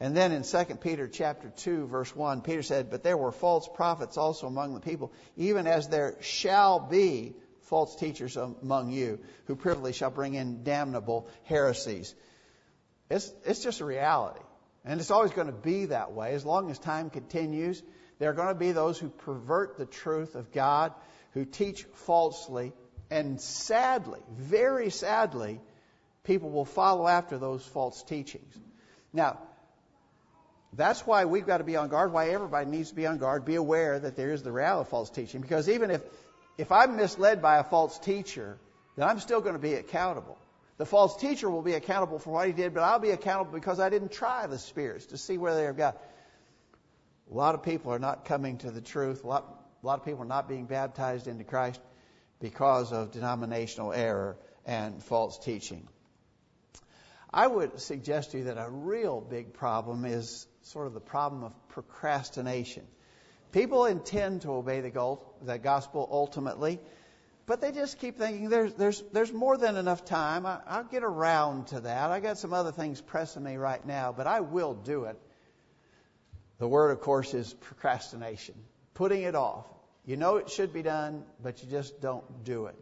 And 0.00 0.16
then 0.16 0.30
in 0.32 0.44
2 0.44 0.64
Peter 0.76 1.08
chapter 1.08 1.50
2 1.50 1.86
verse 1.86 2.14
1, 2.14 2.42
Peter 2.42 2.62
said, 2.62 2.90
"But 2.90 3.02
there 3.02 3.16
were 3.16 3.32
false 3.32 3.68
prophets 3.68 4.16
also 4.16 4.46
among 4.46 4.74
the 4.74 4.80
people, 4.80 5.12
even 5.36 5.66
as 5.66 5.88
there 5.88 6.16
shall 6.20 6.78
be 6.78 7.34
false 7.62 7.96
teachers 7.96 8.36
among 8.36 8.90
you, 8.90 9.18
who 9.46 9.56
privily 9.56 9.92
shall 9.92 10.10
bring 10.10 10.34
in 10.34 10.62
damnable 10.62 11.26
heresies." 11.44 12.14
It's, 13.10 13.32
it's 13.44 13.62
just 13.62 13.80
a 13.80 13.84
reality. 13.84 14.40
And 14.84 15.00
it's 15.00 15.10
always 15.10 15.32
going 15.32 15.48
to 15.48 15.52
be 15.52 15.86
that 15.86 16.12
way. 16.12 16.32
As 16.34 16.44
long 16.44 16.70
as 16.70 16.78
time 16.78 17.10
continues, 17.10 17.82
there 18.18 18.30
are 18.30 18.34
going 18.34 18.48
to 18.48 18.54
be 18.54 18.72
those 18.72 18.98
who 18.98 19.08
pervert 19.08 19.76
the 19.76 19.86
truth 19.86 20.34
of 20.34 20.52
God, 20.52 20.92
who 21.32 21.44
teach 21.44 21.84
falsely, 22.06 22.72
and 23.10 23.40
sadly, 23.40 24.20
very 24.30 24.90
sadly, 24.90 25.60
people 26.24 26.50
will 26.50 26.64
follow 26.64 27.06
after 27.06 27.38
those 27.38 27.64
false 27.64 28.02
teachings. 28.02 28.54
Now, 29.12 29.38
that's 30.72 31.06
why 31.06 31.24
we've 31.24 31.46
got 31.46 31.58
to 31.58 31.64
be 31.64 31.76
on 31.76 31.88
guard, 31.88 32.12
why 32.12 32.30
everybody 32.30 32.70
needs 32.70 32.90
to 32.90 32.94
be 32.94 33.06
on 33.06 33.18
guard, 33.18 33.44
be 33.44 33.54
aware 33.54 33.98
that 33.98 34.16
there 34.16 34.32
is 34.32 34.42
the 34.42 34.52
reality 34.52 34.82
of 34.82 34.88
false 34.88 35.10
teaching. 35.10 35.40
Because 35.40 35.68
even 35.68 35.90
if, 35.90 36.02
if 36.58 36.70
I'm 36.70 36.96
misled 36.96 37.40
by 37.40 37.58
a 37.58 37.64
false 37.64 37.98
teacher, 37.98 38.58
then 38.96 39.08
I'm 39.08 39.18
still 39.20 39.40
going 39.40 39.54
to 39.54 39.60
be 39.60 39.74
accountable. 39.74 40.38
The 40.76 40.86
false 40.86 41.16
teacher 41.16 41.50
will 41.50 41.62
be 41.62 41.72
accountable 41.72 42.18
for 42.18 42.30
what 42.30 42.46
he 42.46 42.52
did, 42.52 42.74
but 42.74 42.82
I'll 42.82 43.00
be 43.00 43.10
accountable 43.10 43.52
because 43.52 43.80
I 43.80 43.88
didn't 43.88 44.12
try 44.12 44.46
the 44.46 44.58
spirits 44.58 45.06
to 45.06 45.18
see 45.18 45.38
where 45.38 45.54
they 45.54 45.66
are 45.66 45.72
God. 45.72 45.96
A 47.30 47.34
lot 47.34 47.54
of 47.54 47.62
people 47.62 47.92
are 47.92 47.98
not 47.98 48.24
coming 48.24 48.58
to 48.58 48.70
the 48.70 48.80
truth. 48.80 49.24
A 49.24 49.26
lot, 49.26 49.44
a 49.82 49.86
lot 49.86 49.98
of 49.98 50.04
people 50.04 50.22
are 50.22 50.26
not 50.26 50.48
being 50.48 50.66
baptized 50.66 51.26
into 51.26 51.44
Christ 51.44 51.80
because 52.40 52.92
of 52.92 53.10
denominational 53.10 53.92
error 53.92 54.36
and 54.64 55.02
false 55.02 55.38
teaching. 55.38 55.88
I 57.32 57.46
would 57.46 57.80
suggest 57.80 58.32
to 58.32 58.38
you 58.38 58.44
that 58.44 58.58
a 58.58 58.70
real 58.70 59.20
big 59.20 59.52
problem 59.52 60.04
is 60.04 60.46
sort 60.62 60.86
of 60.86 60.94
the 60.94 61.00
problem 61.00 61.44
of 61.44 61.68
procrastination. 61.68 62.86
People 63.52 63.86
intend 63.86 64.42
to 64.42 64.52
obey 64.52 64.80
the, 64.80 65.58
gospel 65.58 66.08
ultimately, 66.10 66.78
but 67.46 67.60
they 67.60 67.72
just 67.72 67.98
keep 67.98 68.18
thinking 68.18 68.50
there's, 68.50 68.74
there's, 68.74 69.02
there's 69.12 69.32
more 69.32 69.56
than 69.56 69.76
enough 69.76 70.04
time. 70.04 70.44
I, 70.44 70.60
I'll 70.66 70.84
get 70.84 71.02
around 71.02 71.68
to 71.68 71.80
that. 71.80 72.10
I 72.10 72.20
got 72.20 72.38
some 72.38 72.52
other 72.52 72.72
things 72.72 73.00
pressing 73.00 73.42
me 73.42 73.56
right 73.56 73.84
now, 73.86 74.12
but 74.14 74.26
I 74.26 74.40
will 74.40 74.74
do 74.74 75.04
it. 75.04 75.18
The 76.58 76.68
word, 76.68 76.90
of 76.90 77.00
course, 77.00 77.34
is 77.34 77.54
procrastination, 77.54 78.54
putting 78.94 79.22
it 79.22 79.34
off. 79.34 79.66
You 80.04 80.16
know 80.16 80.36
it 80.36 80.50
should 80.50 80.72
be 80.72 80.82
done, 80.82 81.24
but 81.42 81.62
you 81.62 81.70
just 81.70 82.00
don't 82.00 82.44
do 82.44 82.66
it. 82.66 82.74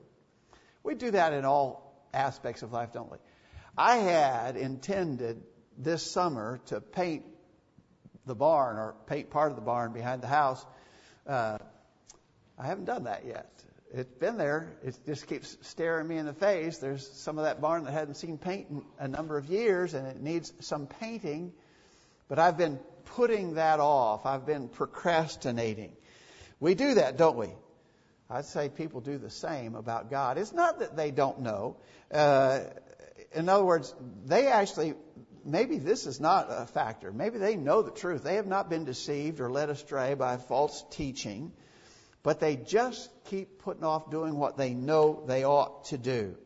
We 0.83 0.95
do 0.95 1.11
that 1.11 1.33
in 1.33 1.45
all 1.45 2.07
aspects 2.15 2.63
of 2.63 2.73
life, 2.73 2.93
don't 2.93 3.11
we? 3.11 3.19
I 3.77 3.97
had 3.97 4.57
intended 4.57 5.43
this 5.77 6.03
summer 6.03 6.61
to 6.67 6.81
paint 6.81 7.25
the 8.25 8.35
barn 8.35 8.77
or 8.77 8.95
paint 9.07 9.31
part 9.31 9.51
of 9.51 9.57
the 9.57 9.63
barn 9.63 9.93
behind 9.93 10.23
the 10.23 10.29
house. 10.29 10.65
Uh, 11.27 11.59
I 12.59 12.67
haven't 12.67 12.87
done 12.87 13.05
that 13.05 13.27
yet. 13.27 13.51
It's 13.93 14.15
been 14.15 14.39
there. 14.39 14.79
It 14.83 14.99
just 15.07 15.27
keeps 15.27 15.57
staring 15.61 16.09
me 16.09 16.17
in 16.17 16.27
the 16.27 16.33
face. 16.33 16.79
There's 16.79 17.07
some 17.07 17.39
of 17.39 17.45
that 17.45 17.61
barn 17.61 17.85
that 17.85 17.93
hadn't 17.93 18.15
seen 18.15 18.39
paint 18.39 18.69
in 18.71 18.83
a 18.99 19.09
number 19.09 19.37
of 19.37 19.47
years, 19.47 19.93
and 19.95 20.07
it 20.07 20.21
needs 20.21 20.53
some 20.61 20.87
painting. 20.87 21.53
But 22.29 22.39
I've 22.39 22.57
been 22.57 22.79
putting 23.05 23.55
that 23.55 23.79
off. 23.79 24.27
I've 24.27 24.47
been 24.47 24.69
procrastinating. 24.69 25.93
We 26.61 26.75
do 26.75 26.95
that, 26.95 27.17
don't 27.19 27.37
we? 27.37 27.49
I'd 28.29 28.47
say 28.47 28.69
people 28.71 29.01
do 29.01 29.19
the 29.19 29.31
same 29.31 29.77
about 29.77 30.11
God. 30.11 30.37
It's 30.39 30.53
not 30.53 30.81
that 30.81 30.97
they 30.97 31.13
don't 31.13 31.41
know. 31.41 31.77
Uh, 32.11 32.61
in 33.37 33.49
other 33.49 33.65
words, 33.65 33.95
they 34.25 34.49
actually, 34.49 34.95
maybe 35.45 35.79
this 35.79 36.07
is 36.07 36.21
not 36.21 36.47
a 36.49 36.67
factor. 36.67 37.13
Maybe 37.13 37.39
they 37.39 37.57
know 37.57 37.83
the 37.83 37.91
truth. 37.91 38.25
They 38.25 38.37
have 38.37 38.47
not 38.47 38.71
been 38.71 38.85
deceived 38.85 39.41
or 39.41 39.51
led 39.51 39.69
astray 39.69 40.15
by 40.15 40.39
false 40.39 40.85
teaching, 40.91 41.53
but 42.23 42.41
they 42.41 42.57
just 42.57 43.11
keep 43.27 43.59
putting 43.59 43.85
off 43.85 44.11
doing 44.11 44.39
what 44.39 44.57
they 44.57 44.75
know 44.75 45.23
they 45.27 45.45
ought 45.45 45.85
to 45.87 45.99
do. 45.99 46.37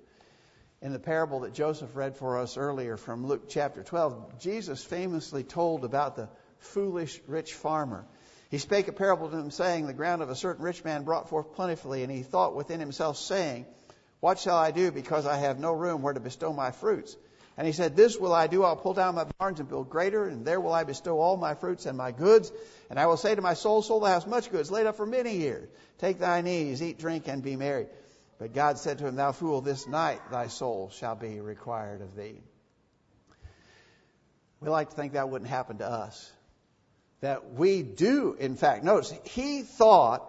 In 0.82 0.92
the 0.92 0.98
parable 0.98 1.40
that 1.40 1.54
Joseph 1.54 1.94
read 1.94 2.16
for 2.16 2.38
us 2.38 2.56
earlier 2.56 2.96
from 2.96 3.26
Luke 3.26 3.48
chapter 3.48 3.82
12, 3.82 4.40
Jesus 4.40 4.82
famously 4.82 5.44
told 5.44 5.84
about 5.84 6.16
the 6.16 6.28
foolish 6.58 7.20
rich 7.26 7.54
farmer. 7.54 8.06
He 8.50 8.58
spake 8.58 8.88
a 8.88 8.92
parable 8.92 9.28
to 9.28 9.36
him, 9.36 9.50
saying, 9.50 9.86
The 9.86 9.92
ground 9.92 10.22
of 10.22 10.30
a 10.30 10.34
certain 10.34 10.64
rich 10.64 10.82
man 10.82 11.04
brought 11.04 11.28
forth 11.28 11.52
plentifully, 11.52 12.02
and 12.02 12.10
he 12.10 12.22
thought 12.22 12.56
within 12.56 12.80
himself, 12.80 13.16
saying, 13.16 13.66
What 14.20 14.38
shall 14.38 14.56
I 14.56 14.70
do, 14.70 14.90
because 14.90 15.26
I 15.26 15.36
have 15.36 15.58
no 15.58 15.72
room 15.72 16.02
where 16.02 16.12
to 16.12 16.20
bestow 16.20 16.52
my 16.52 16.70
fruits? 16.70 17.16
And 17.56 17.66
he 17.66 17.72
said, 17.72 17.96
This 17.96 18.16
will 18.16 18.32
I 18.32 18.46
do. 18.46 18.64
I'll 18.64 18.76
pull 18.76 18.94
down 18.94 19.14
my 19.14 19.24
barns 19.38 19.60
and 19.60 19.68
build 19.68 19.90
greater, 19.90 20.26
and 20.26 20.46
there 20.46 20.60
will 20.60 20.72
I 20.72 20.84
bestow 20.84 21.20
all 21.20 21.36
my 21.36 21.54
fruits 21.54 21.86
and 21.86 21.96
my 21.96 22.12
goods. 22.12 22.52
And 22.88 22.98
I 22.98 23.06
will 23.06 23.16
say 23.16 23.34
to 23.34 23.42
my 23.42 23.54
soul, 23.54 23.82
Soul, 23.82 24.00
thou 24.00 24.08
hast 24.08 24.28
much 24.28 24.50
goods 24.50 24.70
laid 24.70 24.86
up 24.86 24.96
for 24.96 25.06
many 25.06 25.36
years. 25.36 25.68
Take 25.98 26.18
thine 26.18 26.46
ease, 26.46 26.82
eat, 26.82 26.98
drink, 26.98 27.28
and 27.28 27.42
be 27.42 27.56
merry. 27.56 27.86
But 28.38 28.54
God 28.54 28.78
said 28.78 28.98
to 28.98 29.06
him, 29.06 29.16
Thou 29.16 29.32
fool, 29.32 29.60
this 29.60 29.86
night 29.86 30.20
thy 30.30 30.46
soul 30.46 30.90
shall 30.90 31.16
be 31.16 31.40
required 31.40 32.00
of 32.00 32.16
thee. 32.16 32.40
We 34.60 34.68
like 34.68 34.90
to 34.90 34.96
think 34.96 35.14
that 35.14 35.28
wouldn't 35.28 35.50
happen 35.50 35.78
to 35.78 35.86
us. 35.86 36.32
That 37.20 37.52
we 37.52 37.82
do, 37.82 38.36
in 38.38 38.56
fact, 38.56 38.84
notice, 38.84 39.12
he 39.24 39.62
thought 39.62 40.22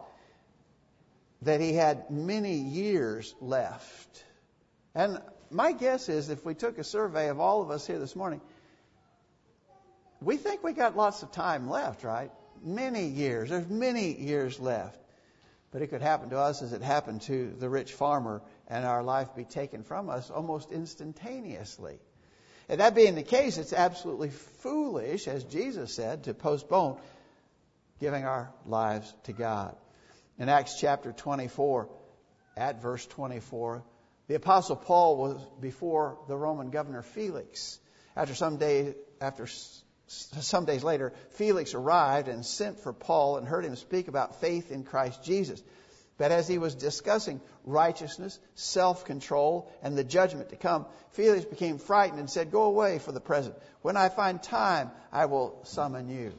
that 1.43 1.59
he 1.61 1.73
had 1.73 2.09
many 2.11 2.55
years 2.55 3.33
left. 3.41 4.23
And 4.93 5.21
my 5.49 5.71
guess 5.71 6.09
is 6.09 6.29
if 6.29 6.45
we 6.45 6.53
took 6.53 6.77
a 6.77 6.83
survey 6.83 7.29
of 7.29 7.39
all 7.39 7.61
of 7.61 7.71
us 7.71 7.85
here 7.85 7.99
this 7.99 8.15
morning, 8.15 8.41
we 10.21 10.37
think 10.37 10.63
we 10.63 10.73
got 10.73 10.95
lots 10.95 11.23
of 11.23 11.31
time 11.31 11.69
left, 11.69 12.03
right? 12.03 12.31
Many 12.63 13.07
years. 13.07 13.49
There's 13.49 13.67
many 13.67 14.13
years 14.13 14.59
left. 14.59 14.97
But 15.71 15.81
it 15.81 15.87
could 15.87 16.01
happen 16.01 16.29
to 16.31 16.37
us 16.37 16.61
as 16.61 16.73
it 16.73 16.81
happened 16.81 17.21
to 17.23 17.55
the 17.57 17.69
rich 17.69 17.93
farmer 17.93 18.41
and 18.67 18.85
our 18.85 19.01
life 19.01 19.29
be 19.35 19.45
taken 19.45 19.83
from 19.83 20.09
us 20.09 20.29
almost 20.29 20.71
instantaneously. 20.71 21.97
And 22.69 22.79
that 22.79 22.93
being 22.93 23.15
the 23.15 23.23
case, 23.23 23.57
it's 23.57 23.73
absolutely 23.73 24.29
foolish, 24.29 25.27
as 25.27 25.43
Jesus 25.45 25.93
said, 25.93 26.25
to 26.25 26.33
postpone 26.33 26.97
giving 27.99 28.25
our 28.25 28.51
lives 28.65 29.13
to 29.23 29.33
God. 29.33 29.75
In 30.41 30.49
Acts 30.49 30.79
chapter 30.79 31.11
24, 31.11 31.87
at 32.57 32.81
verse 32.81 33.05
24, 33.05 33.83
the 34.27 34.33
apostle 34.33 34.75
Paul 34.75 35.17
was 35.17 35.39
before 35.59 36.17
the 36.27 36.35
Roman 36.35 36.71
governor 36.71 37.03
Felix. 37.03 37.79
After 38.15 38.33
some 38.33 38.57
day, 38.57 38.95
after 39.21 39.45
some 40.07 40.65
days 40.65 40.83
later, 40.83 41.13
Felix 41.33 41.75
arrived 41.75 42.27
and 42.27 42.43
sent 42.43 42.79
for 42.79 42.91
Paul 42.91 43.37
and 43.37 43.47
heard 43.47 43.63
him 43.63 43.75
speak 43.75 44.07
about 44.07 44.41
faith 44.41 44.71
in 44.71 44.83
Christ 44.83 45.23
Jesus. 45.23 45.61
But 46.17 46.31
as 46.31 46.47
he 46.47 46.57
was 46.57 46.73
discussing 46.73 47.39
righteousness, 47.63 48.39
self 48.55 49.05
control, 49.05 49.71
and 49.83 49.95
the 49.95 50.03
judgment 50.03 50.49
to 50.49 50.55
come, 50.55 50.87
Felix 51.11 51.45
became 51.45 51.77
frightened 51.77 52.19
and 52.19 52.31
said, 52.31 52.49
Go 52.49 52.63
away 52.63 52.97
for 52.97 53.11
the 53.11 53.21
present. 53.21 53.53
When 53.83 53.95
I 53.95 54.09
find 54.09 54.41
time, 54.41 54.89
I 55.11 55.27
will 55.27 55.59
summon 55.65 56.09
you. 56.09 56.33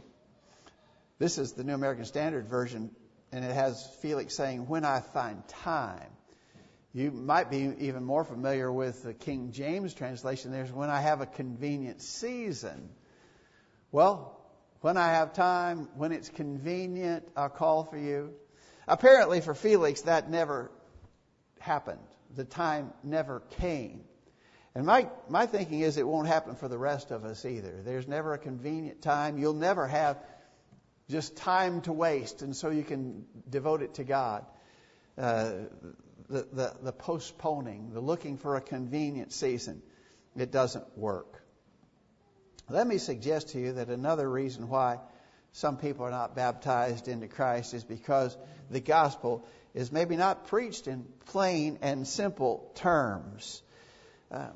This 1.20 1.38
is 1.38 1.52
the 1.52 1.62
New 1.62 1.74
American 1.74 2.04
Standard 2.04 2.48
Version, 2.48 2.90
and 3.32 3.44
it 3.44 3.52
has 3.52 3.84
Felix 4.00 4.34
saying, 4.34 4.68
When 4.68 4.84
I 4.84 5.00
find 5.00 5.46
time. 5.48 6.10
You 6.94 7.10
might 7.10 7.50
be 7.50 7.72
even 7.80 8.04
more 8.04 8.22
familiar 8.22 8.70
with 8.70 9.02
the 9.02 9.14
King 9.14 9.52
James 9.52 9.94
translation. 9.94 10.52
There's 10.52 10.70
when 10.70 10.90
I 10.90 11.00
have 11.00 11.22
a 11.22 11.26
convenient 11.26 12.02
season. 12.02 12.90
Well, 13.90 14.38
when 14.82 14.98
I 14.98 15.08
have 15.12 15.32
time, 15.32 15.88
when 15.96 16.12
it's 16.12 16.28
convenient, 16.28 17.26
I'll 17.34 17.48
call 17.48 17.84
for 17.84 17.96
you. 17.96 18.34
Apparently, 18.86 19.40
for 19.40 19.54
Felix, 19.54 20.02
that 20.02 20.28
never 20.30 20.70
happened. 21.60 22.00
The 22.34 22.44
time 22.44 22.92
never 23.02 23.40
came. 23.58 24.02
And 24.74 24.84
my, 24.84 25.08
my 25.28 25.46
thinking 25.46 25.80
is 25.80 25.96
it 25.96 26.06
won't 26.06 26.28
happen 26.28 26.56
for 26.56 26.68
the 26.68 26.78
rest 26.78 27.10
of 27.10 27.24
us 27.24 27.44
either. 27.44 27.82
There's 27.82 28.08
never 28.08 28.34
a 28.34 28.38
convenient 28.38 29.02
time. 29.02 29.38
You'll 29.38 29.52
never 29.52 29.86
have 29.86 30.18
just 31.12 31.36
time 31.36 31.82
to 31.82 31.92
waste, 31.92 32.42
and 32.42 32.56
so 32.56 32.70
you 32.70 32.82
can 32.82 33.24
devote 33.48 33.82
it 33.82 33.94
to 33.94 34.04
God. 34.04 34.44
Uh, 35.16 35.52
the, 36.28 36.46
the, 36.50 36.74
the 36.82 36.92
postponing, 36.92 37.92
the 37.92 38.00
looking 38.00 38.38
for 38.38 38.56
a 38.56 38.60
convenient 38.60 39.32
season, 39.32 39.82
it 40.36 40.50
doesn't 40.50 40.98
work. 40.98 41.42
Let 42.70 42.86
me 42.86 42.96
suggest 42.96 43.50
to 43.50 43.60
you 43.60 43.74
that 43.74 43.88
another 43.88 44.28
reason 44.28 44.68
why 44.68 44.98
some 45.52 45.76
people 45.76 46.06
are 46.06 46.10
not 46.10 46.34
baptized 46.34 47.06
into 47.08 47.28
Christ 47.28 47.74
is 47.74 47.84
because 47.84 48.34
the 48.70 48.80
gospel 48.80 49.46
is 49.74 49.92
maybe 49.92 50.16
not 50.16 50.46
preached 50.46 50.88
in 50.88 51.04
plain 51.26 51.78
and 51.82 52.08
simple 52.08 52.70
terms. 52.74 53.62
Um, 54.30 54.52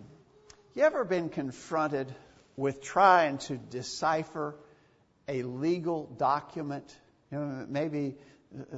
you 0.75 0.83
ever 0.83 1.05
been 1.05 1.29
confronted 1.29 2.15
with 2.57 2.83
trying 2.83 3.37
to 3.39 3.57
decipher 3.59 4.55
a 5.29 5.43
legal 5.43 6.07
document? 6.17 6.97
You 7.31 7.39
know, 7.39 7.67
maybe 7.69 8.17
uh, 8.59 8.77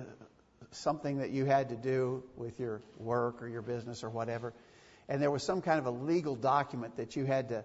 something 0.71 1.19
that 1.19 1.31
you 1.31 1.45
had 1.45 1.69
to 1.71 1.77
do 1.77 2.23
with 2.37 2.59
your 2.59 2.81
work 2.99 3.43
or 3.43 3.49
your 3.49 3.63
business 3.63 4.05
or 4.05 4.11
whatever, 4.11 4.53
and 5.09 5.23
there 5.23 5.31
was 5.31 5.43
some 5.43 5.63
kind 5.63 5.79
of 5.79 5.87
a 5.87 5.91
legal 5.91 6.37
document 6.37 6.97
that 6.97 7.17
you 7.17 7.25
had 7.25 7.49
to 7.51 7.65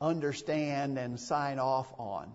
understand 0.00 0.98
and 0.98 1.18
sign 1.18 1.58
off 1.58 1.92
on. 1.98 2.32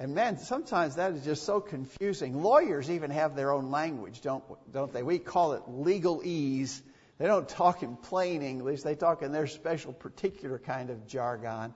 And 0.00 0.14
man, 0.14 0.38
sometimes 0.38 0.94
that 0.94 1.12
is 1.12 1.24
just 1.24 1.42
so 1.44 1.60
confusing. 1.60 2.40
Lawyers 2.40 2.88
even 2.88 3.10
have 3.10 3.34
their 3.34 3.52
own 3.52 3.70
language, 3.72 4.20
don't, 4.20 4.44
don't 4.72 4.92
they? 4.92 5.02
We 5.02 5.18
call 5.18 5.54
it 5.54 5.62
legalese. 5.68 6.80
They 7.18 7.26
don't 7.26 7.48
talk 7.48 7.82
in 7.82 7.96
plain 7.96 8.42
English. 8.42 8.82
They 8.82 8.94
talk 8.94 9.22
in 9.22 9.32
their 9.32 9.48
special, 9.48 9.92
particular 9.92 10.58
kind 10.58 10.90
of 10.90 11.08
jargon. 11.08 11.74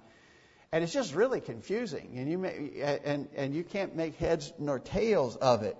And 0.72 0.82
it's 0.82 0.92
just 0.92 1.14
really 1.14 1.40
confusing. 1.40 2.14
And 2.16 2.30
you, 2.30 2.38
may, 2.38 3.00
and, 3.04 3.28
and 3.36 3.54
you 3.54 3.62
can't 3.62 3.94
make 3.94 4.16
heads 4.16 4.52
nor 4.58 4.78
tails 4.78 5.36
of 5.36 5.62
it. 5.62 5.76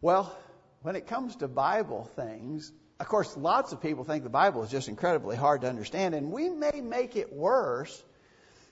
Well, 0.00 0.36
when 0.82 0.96
it 0.96 1.06
comes 1.06 1.36
to 1.36 1.48
Bible 1.48 2.10
things, 2.16 2.72
of 2.98 3.06
course, 3.08 3.36
lots 3.36 3.72
of 3.72 3.80
people 3.80 4.04
think 4.04 4.24
the 4.24 4.30
Bible 4.30 4.62
is 4.64 4.70
just 4.70 4.88
incredibly 4.88 5.36
hard 5.36 5.60
to 5.60 5.68
understand. 5.68 6.14
And 6.14 6.32
we 6.32 6.48
may 6.48 6.80
make 6.80 7.14
it 7.16 7.32
worse 7.32 8.02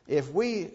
if 0.07 0.31
we 0.33 0.71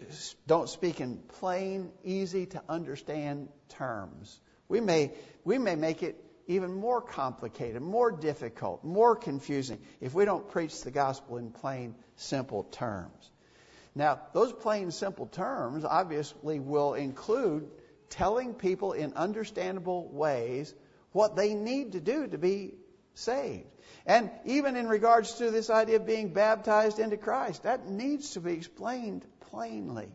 don't 0.46 0.68
speak 0.68 1.00
in 1.00 1.18
plain, 1.38 1.92
easy 2.02 2.46
to 2.46 2.62
understand 2.68 3.48
terms, 3.68 4.40
we 4.68 4.80
may, 4.80 5.12
we 5.44 5.58
may 5.58 5.76
make 5.76 6.02
it 6.02 6.16
even 6.46 6.72
more 6.72 7.00
complicated, 7.00 7.80
more 7.80 8.10
difficult, 8.10 8.82
more 8.82 9.14
confusing 9.14 9.78
if 10.00 10.14
we 10.14 10.24
don't 10.24 10.48
preach 10.48 10.82
the 10.82 10.90
gospel 10.90 11.36
in 11.36 11.50
plain, 11.50 11.94
simple 12.16 12.64
terms. 12.64 13.30
Now, 13.94 14.20
those 14.32 14.52
plain, 14.52 14.90
simple 14.90 15.26
terms 15.26 15.84
obviously 15.84 16.60
will 16.60 16.94
include 16.94 17.68
telling 18.08 18.54
people 18.54 18.92
in 18.92 19.14
understandable 19.14 20.08
ways 20.08 20.72
what 21.12 21.36
they 21.36 21.54
need 21.54 21.92
to 21.92 22.00
do 22.00 22.26
to 22.26 22.38
be 22.38 22.74
saved. 23.14 23.66
And 24.06 24.30
even 24.44 24.76
in 24.76 24.88
regards 24.88 25.34
to 25.34 25.50
this 25.50 25.70
idea 25.70 25.96
of 25.96 26.06
being 26.06 26.32
baptized 26.32 26.98
into 26.98 27.16
Christ, 27.16 27.64
that 27.64 27.88
needs 27.88 28.30
to 28.30 28.40
be 28.40 28.52
explained 28.52 29.24
plainly. 29.50 30.08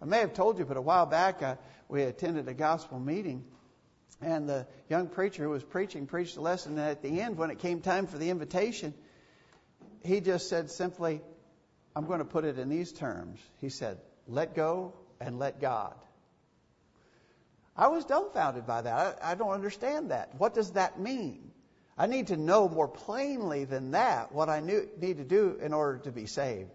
I 0.00 0.06
may 0.06 0.20
have 0.20 0.34
told 0.34 0.58
you, 0.58 0.64
but 0.64 0.76
a 0.76 0.82
while 0.82 1.06
back 1.06 1.42
we 1.88 2.02
attended 2.02 2.48
a 2.48 2.54
gospel 2.54 2.98
meeting, 2.98 3.44
and 4.20 4.48
the 4.48 4.66
young 4.88 5.08
preacher 5.08 5.42
who 5.42 5.50
was 5.50 5.64
preaching 5.64 6.06
preached 6.06 6.36
a 6.36 6.40
lesson. 6.40 6.78
And 6.78 6.88
at 6.88 7.02
the 7.02 7.20
end, 7.20 7.36
when 7.36 7.50
it 7.50 7.58
came 7.58 7.80
time 7.80 8.06
for 8.06 8.18
the 8.18 8.30
invitation, 8.30 8.94
he 10.04 10.20
just 10.20 10.48
said 10.48 10.70
simply, 10.70 11.20
I'm 11.96 12.06
going 12.06 12.18
to 12.18 12.24
put 12.24 12.44
it 12.44 12.58
in 12.58 12.68
these 12.68 12.92
terms. 12.92 13.38
He 13.60 13.68
said, 13.68 13.98
Let 14.26 14.54
go 14.54 14.94
and 15.20 15.38
let 15.38 15.60
God. 15.60 15.94
I 17.76 17.88
was 17.88 18.04
dumbfounded 18.04 18.66
by 18.66 18.82
that. 18.82 19.18
I, 19.22 19.32
I 19.32 19.34
don't 19.34 19.50
understand 19.50 20.10
that. 20.10 20.34
What 20.38 20.54
does 20.54 20.72
that 20.72 20.98
mean? 20.98 21.50
I 21.96 22.06
need 22.06 22.28
to 22.28 22.36
know 22.36 22.68
more 22.68 22.88
plainly 22.88 23.64
than 23.64 23.92
that 23.92 24.32
what 24.32 24.48
I 24.48 24.60
knew, 24.60 24.88
need 25.00 25.18
to 25.18 25.24
do 25.24 25.58
in 25.60 25.72
order 25.72 25.98
to 25.98 26.12
be 26.12 26.26
saved. 26.26 26.70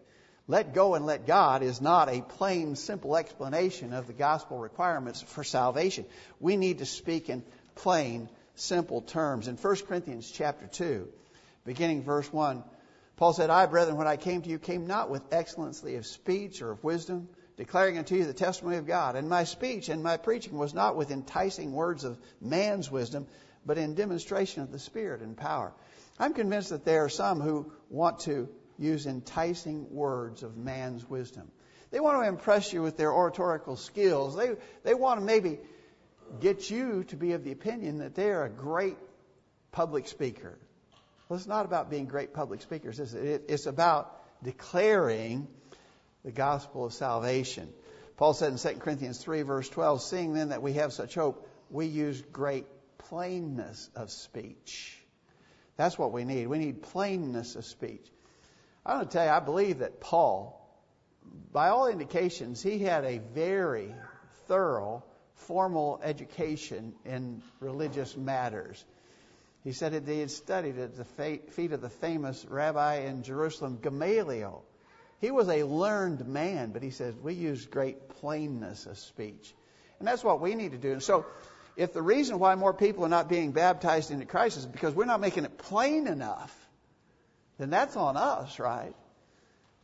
Let 0.48 0.74
go 0.74 0.96
and 0.96 1.06
let 1.06 1.28
God 1.28 1.62
is 1.62 1.80
not 1.80 2.10
a 2.10 2.22
plain, 2.22 2.76
simple 2.76 3.16
explanation 3.16 3.94
of 3.94 4.08
the 4.08 4.14
gospel 4.14 4.58
requirements 4.58 5.22
for 5.22 5.44
salvation. 5.44 6.06
We 6.40 6.58
need 6.58 6.80
to 6.80 6.86
speak 6.86 7.30
in 7.30 7.44
plain, 7.76 8.30
simple 8.56 9.02
terms. 9.02 9.48
In 9.48 9.58
1 9.58 9.76
Corinthians 9.88 10.30
chapter 10.32 10.66
2, 10.68 11.08
beginning 11.66 12.04
verse 12.04 12.32
1, 12.34 12.64
Paul 13.20 13.34
said, 13.34 13.50
I, 13.50 13.66
brethren, 13.66 13.98
when 13.98 14.08
I 14.08 14.16
came 14.16 14.44
to 14.44 14.50
you, 14.50 14.58
came 14.58 14.88
not 14.88 15.10
with 15.10 15.34
excellency 15.34 15.96
of 15.96 16.06
speech 16.06 16.62
or 16.62 16.72
of 16.72 16.86
wisdom, 16.86 17.28
declaring 17.58 17.98
unto 17.98 18.16
you 18.16 18.24
the 18.24 18.32
testimony 18.32 18.78
of 18.78 18.88
God. 18.88 19.18
And 19.18 19.28
my 19.28 19.44
speech 19.44 19.90
and 19.90 20.02
my 20.02 20.16
preaching 20.16 20.58
was 20.58 20.74
not 20.74 20.96
with 20.96 21.12
enticing 21.12 21.74
words 21.74 22.06
of 22.06 22.18
man's 22.40 22.90
wisdom, 22.90 23.28
but 23.66 23.78
in 23.78 23.94
demonstration 23.94 24.64
of 24.64 24.72
the 24.72 24.80
Spirit 24.80 25.20
and 25.20 25.36
power. 25.36 25.74
I'm 26.18 26.34
convinced 26.34 26.70
that 26.70 26.86
there 26.86 27.04
are 27.04 27.10
some 27.10 27.42
who 27.42 27.70
want 27.90 28.20
to 28.20 28.48
use 28.78 29.06
enticing 29.06 29.94
words 29.94 30.42
of 30.42 30.56
man's 30.56 31.10
wisdom. 31.10 31.52
They 31.92 32.00
want 32.00 32.24
to 32.24 32.30
impress 32.30 32.72
you 32.72 32.82
with 32.82 32.96
their 32.96 33.12
oratorical 33.12 33.76
skills. 33.76 34.38
They, 34.38 34.52
they 34.86 34.94
want 34.94 35.20
to 35.20 35.26
maybe 35.26 35.60
get 36.40 36.70
you 36.70 37.04
to 37.10 37.18
be 37.18 37.34
of 37.34 37.44
the 37.44 37.52
opinion 37.52 37.98
that 37.98 38.16
they 38.16 38.30
are 38.30 38.46
a 38.46 38.50
great 38.50 38.96
public 39.74 40.08
speaker. 40.08 40.58
Well, 41.30 41.38
it's 41.38 41.48
not 41.48 41.66
about 41.66 41.92
being 41.92 42.08
great 42.08 42.34
public 42.34 42.64
speakers, 42.64 43.00
is 43.00 43.14
it? 43.14 43.44
It's 43.50 43.68
about 43.68 44.20
declaring 44.44 45.48
the 46.26 46.32
gospel 46.32 46.86
of 46.86 46.94
salvation. 46.94 47.70
Paul 48.18 48.34
said 48.34 48.52
in 48.52 48.58
2 48.58 48.80
Corinthians 48.80 49.20
3, 49.20 49.44
verse 49.44 49.70
12, 49.70 50.02
Seeing 50.02 50.34
then 50.34 50.50
that 50.50 50.64
we 50.64 50.74
have 50.74 50.92
such 50.92 51.14
hope, 51.14 51.48
we 51.70 51.86
use 51.86 52.20
great 52.32 52.66
plainness 52.98 53.92
of 53.96 54.10
speech. 54.10 54.98
That's 55.78 56.00
what 56.00 56.12
we 56.12 56.26
need. 56.26 56.48
We 56.48 56.58
need 56.58 56.82
plainness 56.82 57.56
of 57.56 57.64
speech. 57.64 58.06
I 58.84 58.96
want 58.96 59.12
to 59.12 59.18
tell 59.18 59.26
you, 59.26 59.32
I 59.32 59.40
believe 59.40 59.80
that 59.80 60.02
Paul, 60.02 60.60
by 61.54 61.70
all 61.70 61.88
indications, 61.88 62.64
he 62.64 62.80
had 62.80 63.06
a 63.06 63.20
very 63.20 63.94
thorough, 64.48 65.04
formal 65.36 66.02
education 66.04 66.96
in 67.06 67.44
religious 67.60 68.18
matters. 68.18 68.84
He 69.64 69.74
said 69.74 69.92
that 69.94 70.08
he 70.08 70.20
had 70.20 70.32
studied 70.32 70.78
at 70.78 70.96
the 70.96 71.04
feet 71.04 71.74
of 71.74 71.82
the 71.82 71.90
famous 71.90 72.46
rabbi 72.46 73.02
in 73.02 73.24
Jerusalem, 73.24 73.80
Gamaliel. 73.82 74.64
He 75.20 75.32
was 75.32 75.50
a 75.50 75.64
learned 75.64 76.26
man, 76.28 76.72
but 76.72 76.82
he 76.82 76.92
says 76.92 77.14
we 77.16 77.34
use 77.34 77.66
great 77.66 78.10
plainness 78.10 78.86
of 78.86 78.98
speech. 78.98 79.54
And 80.00 80.08
that's 80.08 80.24
what 80.24 80.40
we 80.40 80.56
need 80.56 80.72
to 80.72 80.78
do. 80.78 80.94
And 80.94 81.04
so 81.04 81.26
if 81.76 81.94
the 81.94 82.02
reason 82.02 82.40
why 82.40 82.56
more 82.56 82.74
people 82.74 83.04
are 83.04 83.10
not 83.10 83.28
being 83.28 83.52
baptized 83.52 84.12
into 84.12 84.26
Christ 84.26 84.58
is 84.58 84.66
because 84.66 84.94
we're 84.94 85.06
not 85.06 85.20
making 85.20 85.44
it 85.44 85.58
plain 85.58 86.08
enough, 86.08 86.56
then 87.58 87.70
that's 87.70 87.98
on 87.98 88.16
us, 88.16 88.60
right? 88.60 88.96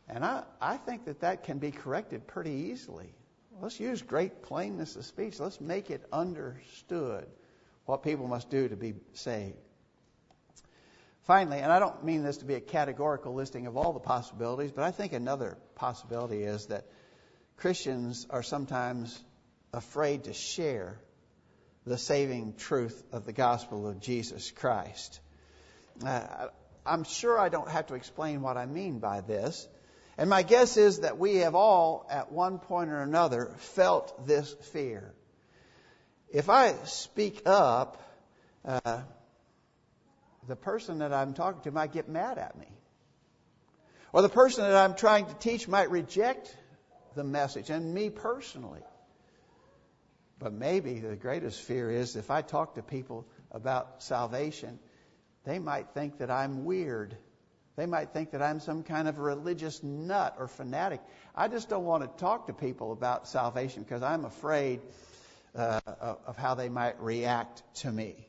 And 0.08 0.24
I, 0.24 0.44
I 0.60 0.78
think 0.78 1.04
that 1.04 1.20
that 1.20 1.44
can 1.44 1.58
be 1.58 1.70
corrected 1.70 2.26
pretty 2.26 2.70
easily. 2.70 3.12
Let's 3.60 3.78
use 3.78 4.00
great 4.02 4.42
plainness 4.42 4.96
of 4.96 5.04
speech. 5.04 5.38
Let's 5.38 5.60
make 5.60 5.90
it 5.90 6.04
understood 6.12 7.26
what 7.84 8.02
people 8.02 8.26
must 8.26 8.50
do 8.50 8.68
to 8.68 8.76
be 8.76 8.94
saved. 9.14 9.56
Finally, 11.26 11.58
and 11.58 11.72
I 11.72 11.80
don't 11.80 12.04
mean 12.04 12.22
this 12.22 12.36
to 12.36 12.44
be 12.44 12.54
a 12.54 12.60
categorical 12.60 13.34
listing 13.34 13.66
of 13.66 13.76
all 13.76 13.92
the 13.92 13.98
possibilities, 13.98 14.70
but 14.70 14.84
I 14.84 14.92
think 14.92 15.12
another 15.12 15.58
possibility 15.74 16.44
is 16.44 16.66
that 16.66 16.86
Christians 17.56 18.28
are 18.30 18.44
sometimes 18.44 19.20
afraid 19.72 20.24
to 20.24 20.32
share 20.32 21.00
the 21.84 21.98
saving 21.98 22.54
truth 22.54 23.02
of 23.10 23.26
the 23.26 23.32
gospel 23.32 23.88
of 23.88 23.98
Jesus 24.00 24.52
Christ. 24.52 25.18
Uh, 26.04 26.46
I'm 26.84 27.02
sure 27.02 27.36
I 27.40 27.48
don't 27.48 27.68
have 27.70 27.88
to 27.88 27.94
explain 27.94 28.40
what 28.40 28.56
I 28.56 28.66
mean 28.66 29.00
by 29.00 29.20
this. 29.20 29.66
And 30.16 30.30
my 30.30 30.44
guess 30.44 30.76
is 30.76 31.00
that 31.00 31.18
we 31.18 31.36
have 31.36 31.56
all, 31.56 32.06
at 32.08 32.30
one 32.30 32.60
point 32.60 32.90
or 32.90 33.02
another, 33.02 33.52
felt 33.58 34.28
this 34.28 34.52
fear. 34.72 35.12
If 36.32 36.48
I 36.48 36.72
speak 36.84 37.42
up, 37.46 38.00
uh, 38.64 39.02
the 40.46 40.56
person 40.56 40.98
that 40.98 41.12
I'm 41.12 41.34
talking 41.34 41.62
to 41.62 41.70
might 41.70 41.92
get 41.92 42.08
mad 42.08 42.38
at 42.38 42.58
me. 42.58 42.68
Or 44.12 44.22
the 44.22 44.28
person 44.28 44.64
that 44.64 44.76
I'm 44.76 44.94
trying 44.94 45.26
to 45.26 45.34
teach 45.34 45.68
might 45.68 45.90
reject 45.90 46.56
the 47.14 47.24
message, 47.24 47.70
and 47.70 47.92
me 47.92 48.10
personally. 48.10 48.82
But 50.38 50.52
maybe 50.52 51.00
the 51.00 51.16
greatest 51.16 51.60
fear 51.62 51.90
is 51.90 52.14
if 52.14 52.30
I 52.30 52.42
talk 52.42 52.74
to 52.74 52.82
people 52.82 53.26
about 53.50 54.02
salvation, 54.02 54.78
they 55.44 55.58
might 55.58 55.90
think 55.94 56.18
that 56.18 56.30
I'm 56.30 56.64
weird. 56.64 57.16
They 57.76 57.86
might 57.86 58.12
think 58.12 58.32
that 58.32 58.42
I'm 58.42 58.60
some 58.60 58.82
kind 58.82 59.08
of 59.08 59.18
a 59.18 59.22
religious 59.22 59.82
nut 59.82 60.36
or 60.38 60.46
fanatic. 60.46 61.00
I 61.34 61.48
just 61.48 61.68
don't 61.68 61.84
want 61.84 62.02
to 62.02 62.22
talk 62.22 62.46
to 62.48 62.52
people 62.52 62.92
about 62.92 63.28
salvation 63.28 63.82
because 63.82 64.02
I'm 64.02 64.24
afraid 64.24 64.80
uh, 65.54 65.80
of 66.26 66.36
how 66.36 66.54
they 66.54 66.68
might 66.68 67.00
react 67.00 67.62
to 67.76 67.90
me. 67.90 68.28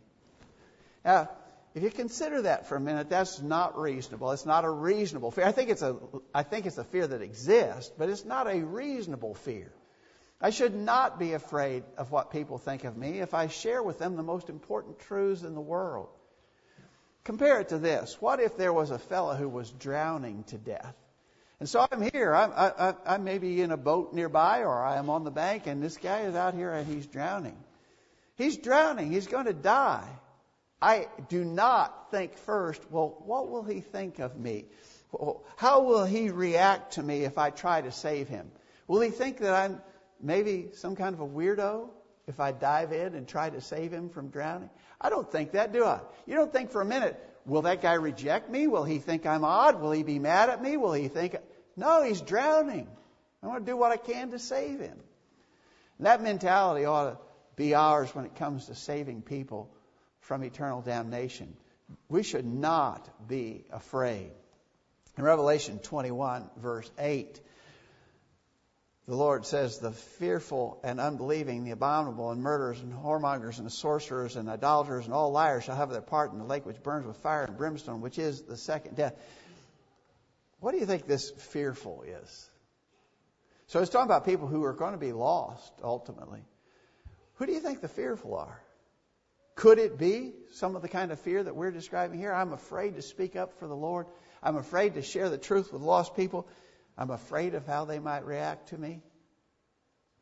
Now, 1.04 1.30
if 1.78 1.84
you 1.84 1.92
consider 1.92 2.42
that 2.42 2.66
for 2.68 2.76
a 2.76 2.80
minute, 2.80 3.08
that's 3.08 3.40
not 3.40 3.78
reasonable. 3.78 4.32
It's 4.32 4.48
not 4.48 4.66
a 4.66 4.70
reasonable 4.70 5.30
fear. 5.30 5.46
I 5.46 5.52
think 5.52 5.70
it's 5.70 5.84
a, 5.84 5.96
I 6.34 6.42
think 6.42 6.66
it's 6.66 6.80
a 6.80 6.84
fear 6.84 7.06
that 7.06 7.22
exists, 7.22 7.94
but 7.96 8.10
it's 8.10 8.26
not 8.26 8.48
a 8.48 8.66
reasonable 8.66 9.36
fear. 9.36 9.72
I 10.42 10.50
should 10.50 10.74
not 10.74 11.20
be 11.20 11.34
afraid 11.34 11.84
of 11.96 12.12
what 12.12 12.32
people 12.32 12.58
think 12.58 12.84
of 12.84 12.98
me 12.98 13.20
if 13.20 13.36
I 13.36 13.48
share 13.48 13.84
with 13.84 14.00
them 14.00 14.16
the 14.16 14.24
most 14.24 14.50
important 14.50 14.98
truths 15.02 15.44
in 15.44 15.54
the 15.54 15.62
world. 15.62 16.10
Compare 17.26 17.60
it 17.60 17.70
to 17.70 17.78
this. 17.78 18.20
What 18.20 18.40
if 18.40 18.58
there 18.58 18.74
was 18.74 18.90
a 18.90 18.98
fellow 18.98 19.36
who 19.36 19.48
was 19.48 19.70
drowning 19.70 20.46
to 20.46 20.58
death? 20.58 20.96
And 21.60 21.70
so 21.70 21.86
I'm 21.92 22.02
here. 22.02 22.34
I, 22.34 22.72
I, 22.80 22.96
I 23.06 23.18
may 23.18 23.38
be 23.38 23.62
in 23.62 23.70
a 23.70 23.78
boat 23.78 24.14
nearby 24.14 24.62
or 24.64 24.84
I 24.84 24.98
am 24.98 25.12
on 25.12 25.24
the 25.24 25.32
bank 25.32 25.68
and 25.68 25.84
this 25.84 25.98
guy 25.98 26.22
is 26.22 26.34
out 26.34 26.56
here 26.56 26.74
and 26.74 26.92
he's 26.92 27.06
drowning. 27.06 27.58
He's 28.36 28.58
drowning. 28.58 29.12
He's 29.12 29.28
going 29.28 29.46
to 29.46 29.54
die. 29.54 30.08
I 30.82 31.08
do 31.30 31.44
not 31.44 32.12
think 32.12 32.38
first, 32.38 32.82
well, 32.92 33.22
what 33.26 33.50
will 33.50 33.64
he 33.64 33.82
think 33.82 34.20
of 34.20 34.38
me? 34.38 34.66
How 35.56 35.84
will 35.84 36.06
he 36.06 36.30
react 36.30 36.94
to 36.94 37.04
me 37.04 37.24
if 37.24 37.38
I 37.38 37.50
try 37.50 37.82
to 37.82 37.92
save 37.92 38.28
him? 38.28 38.52
Will 38.88 39.02
he 39.02 39.10
think 39.10 39.40
that 39.40 39.54
I'm 39.54 39.82
maybe 40.22 40.70
some 40.74 40.96
kind 40.96 41.14
of 41.14 41.22
a 41.22 41.28
weirdo 41.28 41.90
if 42.28 42.40
I 42.40 42.52
dive 42.52 42.92
in 42.92 43.16
and 43.16 43.28
try 43.28 43.50
to 43.50 43.62
save 43.62 43.92
him 43.92 44.10
from 44.10 44.30
drowning? 44.30 44.70
I 45.02 45.10
don't 45.10 45.32
think 45.32 45.54
that, 45.54 45.72
do 45.72 45.84
I? 45.84 46.02
You 46.26 46.36
don't 46.36 46.52
think 46.52 46.72
for 46.72 46.82
a 46.82 46.86
minute, 46.86 47.18
will 47.46 47.64
that 47.64 47.82
guy 47.82 47.94
reject 47.94 48.50
me? 48.50 48.68
Will 48.68 48.84
he 48.84 49.00
think 49.00 49.26
I'm 49.26 49.44
odd? 49.44 49.82
Will 49.82 49.92
he 49.92 50.04
be 50.04 50.20
mad 50.20 50.50
at 50.50 50.62
me? 50.62 50.78
Will 50.78 50.94
he 50.94 51.08
think. 51.08 51.38
No, 51.76 52.04
he's 52.04 52.22
drowning. 52.22 52.88
I 53.42 53.48
want 53.48 53.66
to 53.66 53.72
do 53.72 53.78
what 53.78 53.92
I 53.92 53.98
can 53.98 54.32
to 54.32 54.40
save 54.40 54.80
him. 54.80 55.00
And 55.98 56.06
that 56.06 56.22
mentality 56.22 56.86
ought 56.86 57.12
to 57.12 57.18
be 57.56 57.74
ours 57.74 58.14
when 58.14 58.26
it 58.26 58.36
comes 58.36 58.68
to 58.68 58.76
saving 58.76 59.24
people 59.24 59.72
from 60.28 60.44
eternal 60.44 60.82
damnation. 60.82 61.56
We 62.10 62.22
should 62.22 62.46
not 62.46 63.08
be 63.30 63.64
afraid. 63.72 64.32
In 65.18 65.24
Revelation 65.24 65.80
21, 65.80 66.50
verse 66.58 66.92
8, 67.00 67.40
the 69.08 69.16
Lord 69.16 69.46
says, 69.46 69.80
The 69.80 69.94
fearful 69.94 70.82
and 70.84 71.00
unbelieving, 71.00 71.64
the 71.64 71.72
abominable, 71.72 72.32
and 72.32 72.44
murderers, 72.44 72.82
and 72.82 72.94
whoremongers, 72.94 73.60
and 73.60 73.72
sorcerers, 73.72 74.36
and 74.36 74.50
idolaters, 74.50 75.06
and 75.06 75.14
all 75.14 75.32
liars 75.32 75.64
shall 75.64 75.78
have 75.78 75.90
their 75.90 76.02
part 76.02 76.34
in 76.34 76.40
the 76.40 76.46
lake 76.46 76.66
which 76.66 76.84
burns 76.84 77.08
with 77.08 77.18
fire 77.18 77.46
and 77.46 77.58
brimstone, 77.58 78.02
which 78.02 78.20
is 78.20 78.42
the 78.42 78.58
second 78.58 78.98
death. 78.98 79.16
What 80.60 80.74
do 80.74 80.80
you 80.80 80.86
think 80.86 81.08
this 81.08 81.32
fearful 81.32 82.04
is? 82.06 82.50
So 83.68 83.80
it's 83.80 83.90
talking 83.90 84.08
about 84.08 84.26
people 84.26 84.48
who 84.48 84.64
are 84.66 84.74
going 84.74 84.92
to 84.92 84.98
be 84.98 85.14
lost 85.14 85.72
ultimately. 85.82 86.42
Who 87.36 87.46
do 87.46 87.54
you 87.54 87.62
think 87.62 87.80
the 87.80 87.88
fearful 87.88 88.36
are? 88.36 88.62
Could 89.58 89.80
it 89.80 89.98
be 89.98 90.34
some 90.52 90.76
of 90.76 90.84
the 90.84 90.88
kind 90.88 91.12
of 91.12 91.20
fear 91.20 91.44
that 91.44 91.56
we're 91.56 91.72
describing 91.72 92.20
here? 92.20 92.32
I'm 92.32 92.54
afraid 92.54 92.96
to 92.96 93.02
speak 93.02 93.36
up 93.36 93.60
for 93.60 93.68
the 93.68 93.76
Lord. 93.76 94.06
I'm 94.42 94.56
afraid 94.56 94.94
to 94.94 95.02
share 95.02 95.30
the 95.30 95.38
truth 95.40 95.74
with 95.74 95.82
lost 95.82 96.16
people. 96.16 96.48
I'm 96.96 97.10
afraid 97.10 97.56
of 97.56 97.66
how 97.66 97.86
they 97.86 97.98
might 97.98 98.24
react 98.24 98.70
to 98.70 98.78
me. 98.78 99.02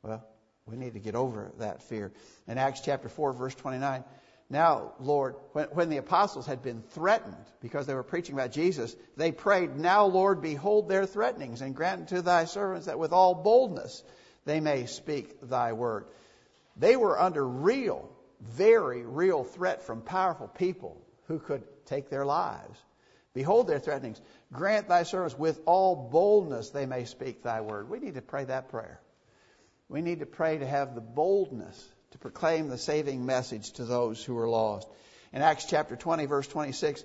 Well, 0.04 0.26
we 0.65 0.78
need 0.78 0.93
to 0.93 1.02
get 1.02 1.15
over 1.15 1.52
that 1.60 1.84
fear. 1.84 2.13
In 2.48 2.58
Acts 2.58 2.80
chapter 2.80 3.10
4, 3.10 3.34
verse 3.34 3.54
29, 3.56 4.06
now, 4.50 4.93
Lord, 5.02 5.36
when, 5.52 5.65
when, 5.71 5.89
the 5.89 5.98
apostles 5.98 6.45
had 6.45 6.63
been 6.63 6.82
threatened 6.91 7.36
because 7.62 7.88
they 7.88 7.93
were 7.93 8.04
preaching 8.04 8.36
about 8.36 8.54
Jesus, 8.54 8.95
they 9.17 9.34
prayed, 9.34 9.76
Now, 9.76 10.06
Lord, 10.06 10.41
behold 10.41 10.88
their 10.88 11.06
threatenings, 11.06 11.62
and 11.62 11.76
grant 11.76 12.10
to 12.10 12.21
thy 12.21 12.45
servants 12.45 12.86
that 12.86 13.00
with 13.00 13.12
all 13.12 13.36
boldness 13.36 14.02
they 14.45 14.62
may 14.62 14.86
speak 14.86 15.41
thy 15.41 15.74
word. 15.74 16.06
They 16.78 16.95
were 16.95 17.19
under 17.19 17.45
real, 17.45 18.14
very 18.49 19.03
real 19.05 19.43
threat 19.43 19.84
from 19.84 20.01
powerful 20.01 20.47
people 20.47 21.01
who 21.27 21.39
could 21.39 21.63
take 21.86 22.10
their 22.10 22.25
lives. 22.25 22.79
Behold 23.34 23.67
their 23.67 23.79
threatenings. 23.79 24.21
Grant 24.53 24.88
thy 24.88 25.03
servants 25.03 25.38
with 25.38 25.60
all 25.65 26.10
boldness 26.10 26.69
they 26.69 26.86
may 26.86 27.05
speak 27.05 27.43
thy 27.43 27.62
word. 27.62 27.89
We 27.89 27.99
need 27.99 28.15
to 28.15 28.21
pray 28.21 28.45
that 28.45 28.69
prayer. 28.69 29.01
We 29.89 30.01
need 30.01 30.19
to 30.19 30.25
pray 30.25 30.58
to 30.58 30.65
have 30.65 30.95
the 30.95 31.01
boldness 31.01 31.86
to 32.12 32.17
proclaim 32.17 32.69
the 32.69 32.77
saving 32.77 33.25
message 33.25 33.73
to 33.73 33.86
those 33.86 34.23
who 34.23 34.38
are 34.38 34.47
lost. 34.47 34.88
In 35.34 35.41
Acts 35.41 35.65
chapter 35.65 35.97
20, 35.97 36.25
verse 36.27 36.47
26, 36.47 37.03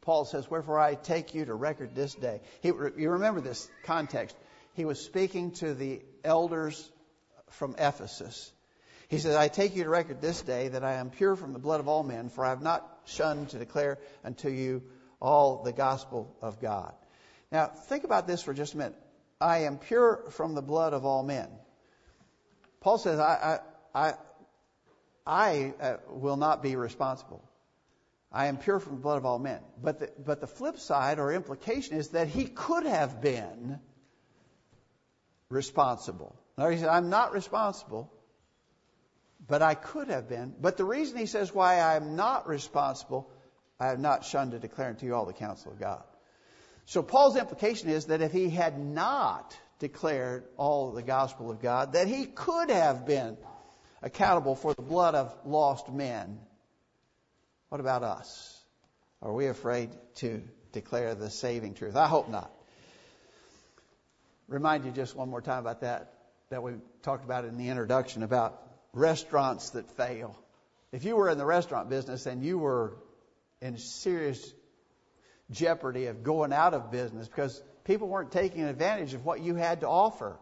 Paul 0.00 0.24
says, 0.24 0.50
Wherefore 0.50 0.80
I 0.80 0.94
take 0.94 1.34
you 1.34 1.44
to 1.44 1.54
record 1.54 1.94
this 1.94 2.14
day. 2.14 2.40
He, 2.60 2.68
you 2.68 3.10
remember 3.10 3.40
this 3.40 3.68
context. 3.84 4.36
He 4.74 4.84
was 4.84 5.00
speaking 5.00 5.52
to 5.52 5.74
the 5.74 6.02
elders 6.24 6.90
from 7.50 7.76
Ephesus. 7.78 8.52
He 9.08 9.18
says, 9.18 9.36
I 9.36 9.48
take 9.48 9.76
you 9.76 9.84
to 9.84 9.90
record 9.90 10.20
this 10.20 10.42
day 10.42 10.68
that 10.68 10.82
I 10.82 10.94
am 10.94 11.10
pure 11.10 11.36
from 11.36 11.52
the 11.52 11.58
blood 11.58 11.80
of 11.80 11.88
all 11.88 12.02
men, 12.02 12.28
for 12.28 12.44
I 12.44 12.50
have 12.50 12.62
not 12.62 12.86
shunned 13.04 13.50
to 13.50 13.58
declare 13.58 13.98
unto 14.24 14.48
you 14.48 14.82
all 15.20 15.62
the 15.62 15.72
gospel 15.72 16.34
of 16.42 16.60
God. 16.60 16.92
Now, 17.52 17.66
think 17.66 18.04
about 18.04 18.26
this 18.26 18.42
for 18.42 18.52
just 18.52 18.74
a 18.74 18.78
minute. 18.78 18.96
I 19.40 19.58
am 19.58 19.78
pure 19.78 20.24
from 20.30 20.54
the 20.54 20.62
blood 20.62 20.92
of 20.92 21.04
all 21.04 21.22
men. 21.22 21.48
Paul 22.80 22.98
says, 22.98 23.20
I, 23.20 23.60
I, 23.94 24.08
I, 24.08 24.14
I 25.26 25.74
uh, 25.80 25.96
will 26.08 26.36
not 26.36 26.62
be 26.62 26.76
responsible. 26.76 27.44
I 28.32 28.46
am 28.46 28.56
pure 28.56 28.80
from 28.80 28.96
the 28.96 29.00
blood 29.00 29.18
of 29.18 29.26
all 29.26 29.38
men. 29.38 29.60
But 29.80 30.00
the, 30.00 30.10
but 30.24 30.40
the 30.40 30.46
flip 30.46 30.78
side 30.78 31.18
or 31.18 31.32
implication 31.32 31.96
is 31.96 32.08
that 32.08 32.28
he 32.28 32.44
could 32.44 32.86
have 32.86 33.20
been 33.20 33.78
responsible. 35.48 36.34
Now 36.58 36.68
he 36.68 36.78
said, 36.78 36.88
I'm 36.88 37.08
not 37.08 37.32
responsible, 37.32 38.12
but 39.48 39.62
I 39.62 39.74
could 39.74 40.08
have 40.08 40.28
been. 40.28 40.54
But 40.60 40.76
the 40.76 40.84
reason 40.84 41.18
he 41.18 41.26
says 41.26 41.54
why 41.54 41.80
I'm 41.80 42.16
not 42.16 42.48
responsible 42.48 43.30
I 43.78 43.88
have 43.88 44.00
not 44.00 44.24
shunned 44.24 44.52
to 44.52 44.58
declare 44.58 44.88
unto 44.88 45.06
you 45.06 45.14
all 45.14 45.26
the 45.26 45.32
counsel 45.32 45.72
of 45.72 45.78
God. 45.78 46.02
So 46.86 47.02
Paul's 47.02 47.36
implication 47.36 47.90
is 47.90 48.06
that 48.06 48.22
if 48.22 48.32
he 48.32 48.48
had 48.48 48.78
not 48.78 49.56
declared 49.78 50.44
all 50.56 50.92
the 50.92 51.02
gospel 51.02 51.50
of 51.50 51.60
God, 51.60 51.92
that 51.92 52.08
he 52.08 52.26
could 52.26 52.70
have 52.70 53.06
been 53.06 53.36
accountable 54.02 54.54
for 54.54 54.72
the 54.72 54.82
blood 54.82 55.14
of 55.14 55.34
lost 55.44 55.90
men. 55.90 56.38
What 57.68 57.80
about 57.80 58.02
us? 58.02 58.58
Are 59.20 59.32
we 59.32 59.48
afraid 59.48 59.90
to 60.16 60.42
declare 60.72 61.14
the 61.14 61.28
saving 61.28 61.74
truth? 61.74 61.96
I 61.96 62.06
hope 62.06 62.28
not. 62.30 62.50
Remind 64.48 64.84
you 64.84 64.92
just 64.92 65.16
one 65.16 65.28
more 65.28 65.42
time 65.42 65.58
about 65.58 65.80
that, 65.80 66.12
that 66.50 66.62
we 66.62 66.72
talked 67.02 67.24
about 67.24 67.44
in 67.44 67.58
the 67.58 67.68
introduction 67.68 68.22
about 68.22 68.62
restaurants 68.96 69.70
that 69.70 69.90
fail. 69.96 70.36
If 70.90 71.04
you 71.04 71.16
were 71.16 71.28
in 71.28 71.38
the 71.38 71.44
restaurant 71.44 71.90
business 71.90 72.26
and 72.26 72.42
you 72.42 72.58
were 72.58 72.96
in 73.60 73.76
serious 73.76 74.52
jeopardy 75.50 76.06
of 76.06 76.22
going 76.22 76.52
out 76.52 76.74
of 76.74 76.90
business 76.90 77.28
because 77.28 77.62
people 77.84 78.08
weren't 78.08 78.32
taking 78.32 78.64
advantage 78.64 79.14
of 79.14 79.24
what 79.24 79.40
you 79.40 79.54
had 79.54 79.80
to 79.80 79.88
offer. 79.88 80.36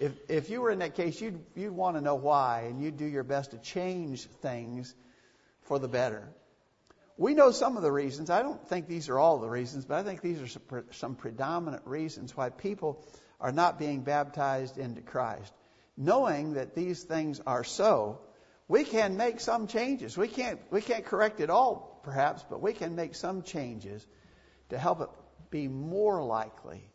If, 0.00 0.12
if 0.28 0.50
you 0.50 0.60
were 0.60 0.70
in 0.70 0.80
that 0.80 0.96
case, 0.96 1.20
you'd, 1.20 1.40
you'd 1.54 1.72
want 1.72 1.96
to 1.96 2.00
know 2.00 2.16
why, 2.16 2.66
and 2.68 2.82
you'd 2.82 2.96
do 2.96 3.04
your 3.04 3.24
best 3.24 3.52
to 3.52 3.58
change 3.58 4.24
things 4.42 4.94
for 5.62 5.78
the 5.78 5.88
better. 5.88 6.28
We 7.16 7.34
know 7.34 7.50
some 7.50 7.76
of 7.76 7.82
the 7.82 7.90
reasons. 7.90 8.30
I 8.30 8.42
don't 8.42 8.64
think 8.68 8.86
these 8.86 9.08
are 9.08 9.18
all 9.18 9.38
the 9.38 9.48
reasons, 9.48 9.84
but 9.84 9.98
I 9.98 10.02
think 10.02 10.20
these 10.20 10.40
are 10.40 10.46
some, 10.46 10.84
some 10.92 11.14
predominant 11.16 11.82
reasons 11.84 12.36
why 12.36 12.50
people 12.50 13.04
are 13.40 13.52
not 13.52 13.78
being 13.78 14.02
baptized 14.02 14.78
into 14.78 15.00
Christ. 15.00 15.52
Knowing 16.00 16.54
that 16.54 16.76
these 16.76 17.02
things 17.02 17.40
are 17.44 17.64
so, 17.64 18.20
we 18.68 18.84
can 18.84 19.16
make 19.16 19.40
some 19.40 19.66
changes. 19.66 20.16
We 20.16 20.28
can't, 20.28 20.60
we 20.70 20.80
can't 20.80 21.04
correct 21.04 21.40
it 21.40 21.50
all 21.50 22.00
perhaps, 22.04 22.44
but 22.48 22.62
we 22.62 22.72
can 22.72 22.94
make 22.94 23.16
some 23.16 23.42
changes 23.42 24.06
to 24.68 24.78
help 24.78 25.00
it 25.00 25.08
be 25.50 25.66
more 25.66 26.22
likely 26.22 26.88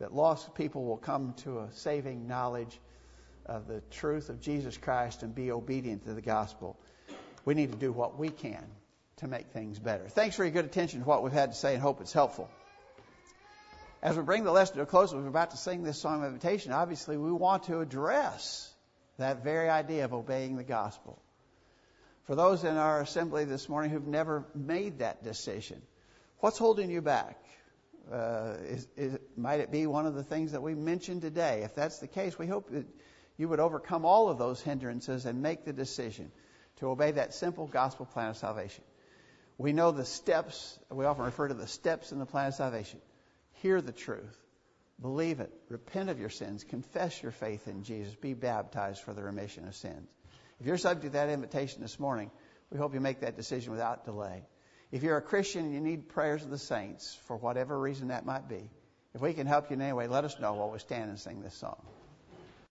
that 0.00 0.12
lost 0.12 0.54
people 0.54 0.84
will 0.84 0.98
come 0.98 1.32
to 1.38 1.60
a 1.60 1.72
saving 1.72 2.26
knowledge 2.26 2.78
of 3.46 3.66
the 3.66 3.80
truth 3.90 4.28
of 4.28 4.40
Jesus 4.40 4.76
Christ 4.76 5.22
and 5.22 5.34
be 5.34 5.50
obedient 5.50 6.04
to 6.04 6.12
the 6.12 6.20
gospel. 6.20 6.78
We 7.44 7.54
need 7.54 7.72
to 7.72 7.78
do 7.78 7.90
what 7.90 8.18
we 8.18 8.28
can 8.28 8.64
to 9.16 9.28
make 9.28 9.48
things 9.52 9.78
better. 9.78 10.08
Thanks 10.08 10.36
for 10.36 10.44
your 10.44 10.52
good 10.52 10.66
attention 10.66 11.00
to 11.00 11.06
what 11.06 11.22
we've 11.22 11.32
had 11.32 11.52
to 11.52 11.56
say 11.56 11.72
and 11.74 11.82
hope 11.82 12.00
it's 12.00 12.12
helpful. 12.12 12.50
As 14.02 14.16
we 14.16 14.24
bring 14.24 14.42
the 14.42 14.50
lesson 14.50 14.76
to 14.76 14.82
a 14.82 14.86
close, 14.86 15.14
we're 15.14 15.28
about 15.28 15.52
to 15.52 15.56
sing 15.56 15.84
this 15.84 15.96
song 15.96 16.24
of 16.24 16.26
invitation. 16.26 16.72
Obviously, 16.72 17.16
we 17.16 17.30
want 17.30 17.64
to 17.64 17.78
address 17.78 18.68
that 19.16 19.44
very 19.44 19.70
idea 19.70 20.04
of 20.04 20.12
obeying 20.12 20.56
the 20.56 20.64
gospel. 20.64 21.22
For 22.24 22.34
those 22.34 22.64
in 22.64 22.76
our 22.76 23.00
assembly 23.00 23.44
this 23.44 23.68
morning 23.68 23.92
who've 23.92 24.04
never 24.04 24.44
made 24.56 24.98
that 24.98 25.22
decision, 25.22 25.80
what's 26.40 26.58
holding 26.58 26.90
you 26.90 27.00
back? 27.00 27.38
Uh, 28.10 28.54
is, 28.64 28.88
is, 28.96 29.18
might 29.36 29.60
it 29.60 29.70
be 29.70 29.86
one 29.86 30.06
of 30.06 30.16
the 30.16 30.24
things 30.24 30.50
that 30.50 30.62
we 30.62 30.74
mentioned 30.74 31.22
today? 31.22 31.62
If 31.62 31.76
that's 31.76 32.00
the 32.00 32.08
case, 32.08 32.36
we 32.36 32.48
hope 32.48 32.70
that 32.70 32.86
you 33.36 33.48
would 33.48 33.60
overcome 33.60 34.04
all 34.04 34.28
of 34.28 34.36
those 34.36 34.60
hindrances 34.60 35.26
and 35.26 35.42
make 35.42 35.64
the 35.64 35.72
decision 35.72 36.32
to 36.78 36.88
obey 36.88 37.12
that 37.12 37.34
simple 37.34 37.68
gospel 37.68 38.06
plan 38.06 38.30
of 38.30 38.36
salvation. 38.36 38.82
We 39.58 39.72
know 39.72 39.92
the 39.92 40.04
steps, 40.04 40.76
we 40.90 41.04
often 41.04 41.24
refer 41.24 41.46
to 41.46 41.54
the 41.54 41.68
steps 41.68 42.10
in 42.10 42.18
the 42.18 42.26
plan 42.26 42.48
of 42.48 42.54
salvation. 42.54 43.00
Hear 43.62 43.80
the 43.80 43.92
truth, 43.92 44.36
believe 45.00 45.38
it, 45.38 45.52
repent 45.68 46.10
of 46.10 46.18
your 46.18 46.30
sins, 46.30 46.64
confess 46.64 47.22
your 47.22 47.30
faith 47.30 47.68
in 47.68 47.84
Jesus, 47.84 48.12
be 48.16 48.34
baptized 48.34 49.02
for 49.02 49.14
the 49.14 49.22
remission 49.22 49.68
of 49.68 49.76
sins. 49.76 50.08
If 50.58 50.66
you're 50.66 50.78
subject 50.78 51.04
to 51.04 51.10
that 51.10 51.28
invitation 51.28 51.80
this 51.80 52.00
morning, 52.00 52.32
we 52.72 52.78
hope 52.78 52.92
you 52.92 52.98
make 52.98 53.20
that 53.20 53.36
decision 53.36 53.70
without 53.70 54.04
delay. 54.04 54.42
If 54.90 55.04
you're 55.04 55.16
a 55.16 55.22
Christian 55.22 55.66
and 55.66 55.74
you 55.74 55.80
need 55.80 56.08
prayers 56.08 56.42
of 56.42 56.50
the 56.50 56.58
saints 56.58 57.16
for 57.28 57.36
whatever 57.36 57.78
reason 57.78 58.08
that 58.08 58.26
might 58.26 58.48
be, 58.48 58.68
if 59.14 59.20
we 59.20 59.32
can 59.32 59.46
help 59.46 59.70
you 59.70 59.74
in 59.74 59.80
any 59.80 59.92
way, 59.92 60.08
let 60.08 60.24
us 60.24 60.40
know 60.40 60.54
while 60.54 60.70
we 60.70 60.80
stand 60.80 61.10
and 61.10 61.20
sing 61.20 61.40
this 61.40 61.54
song. 61.54 61.80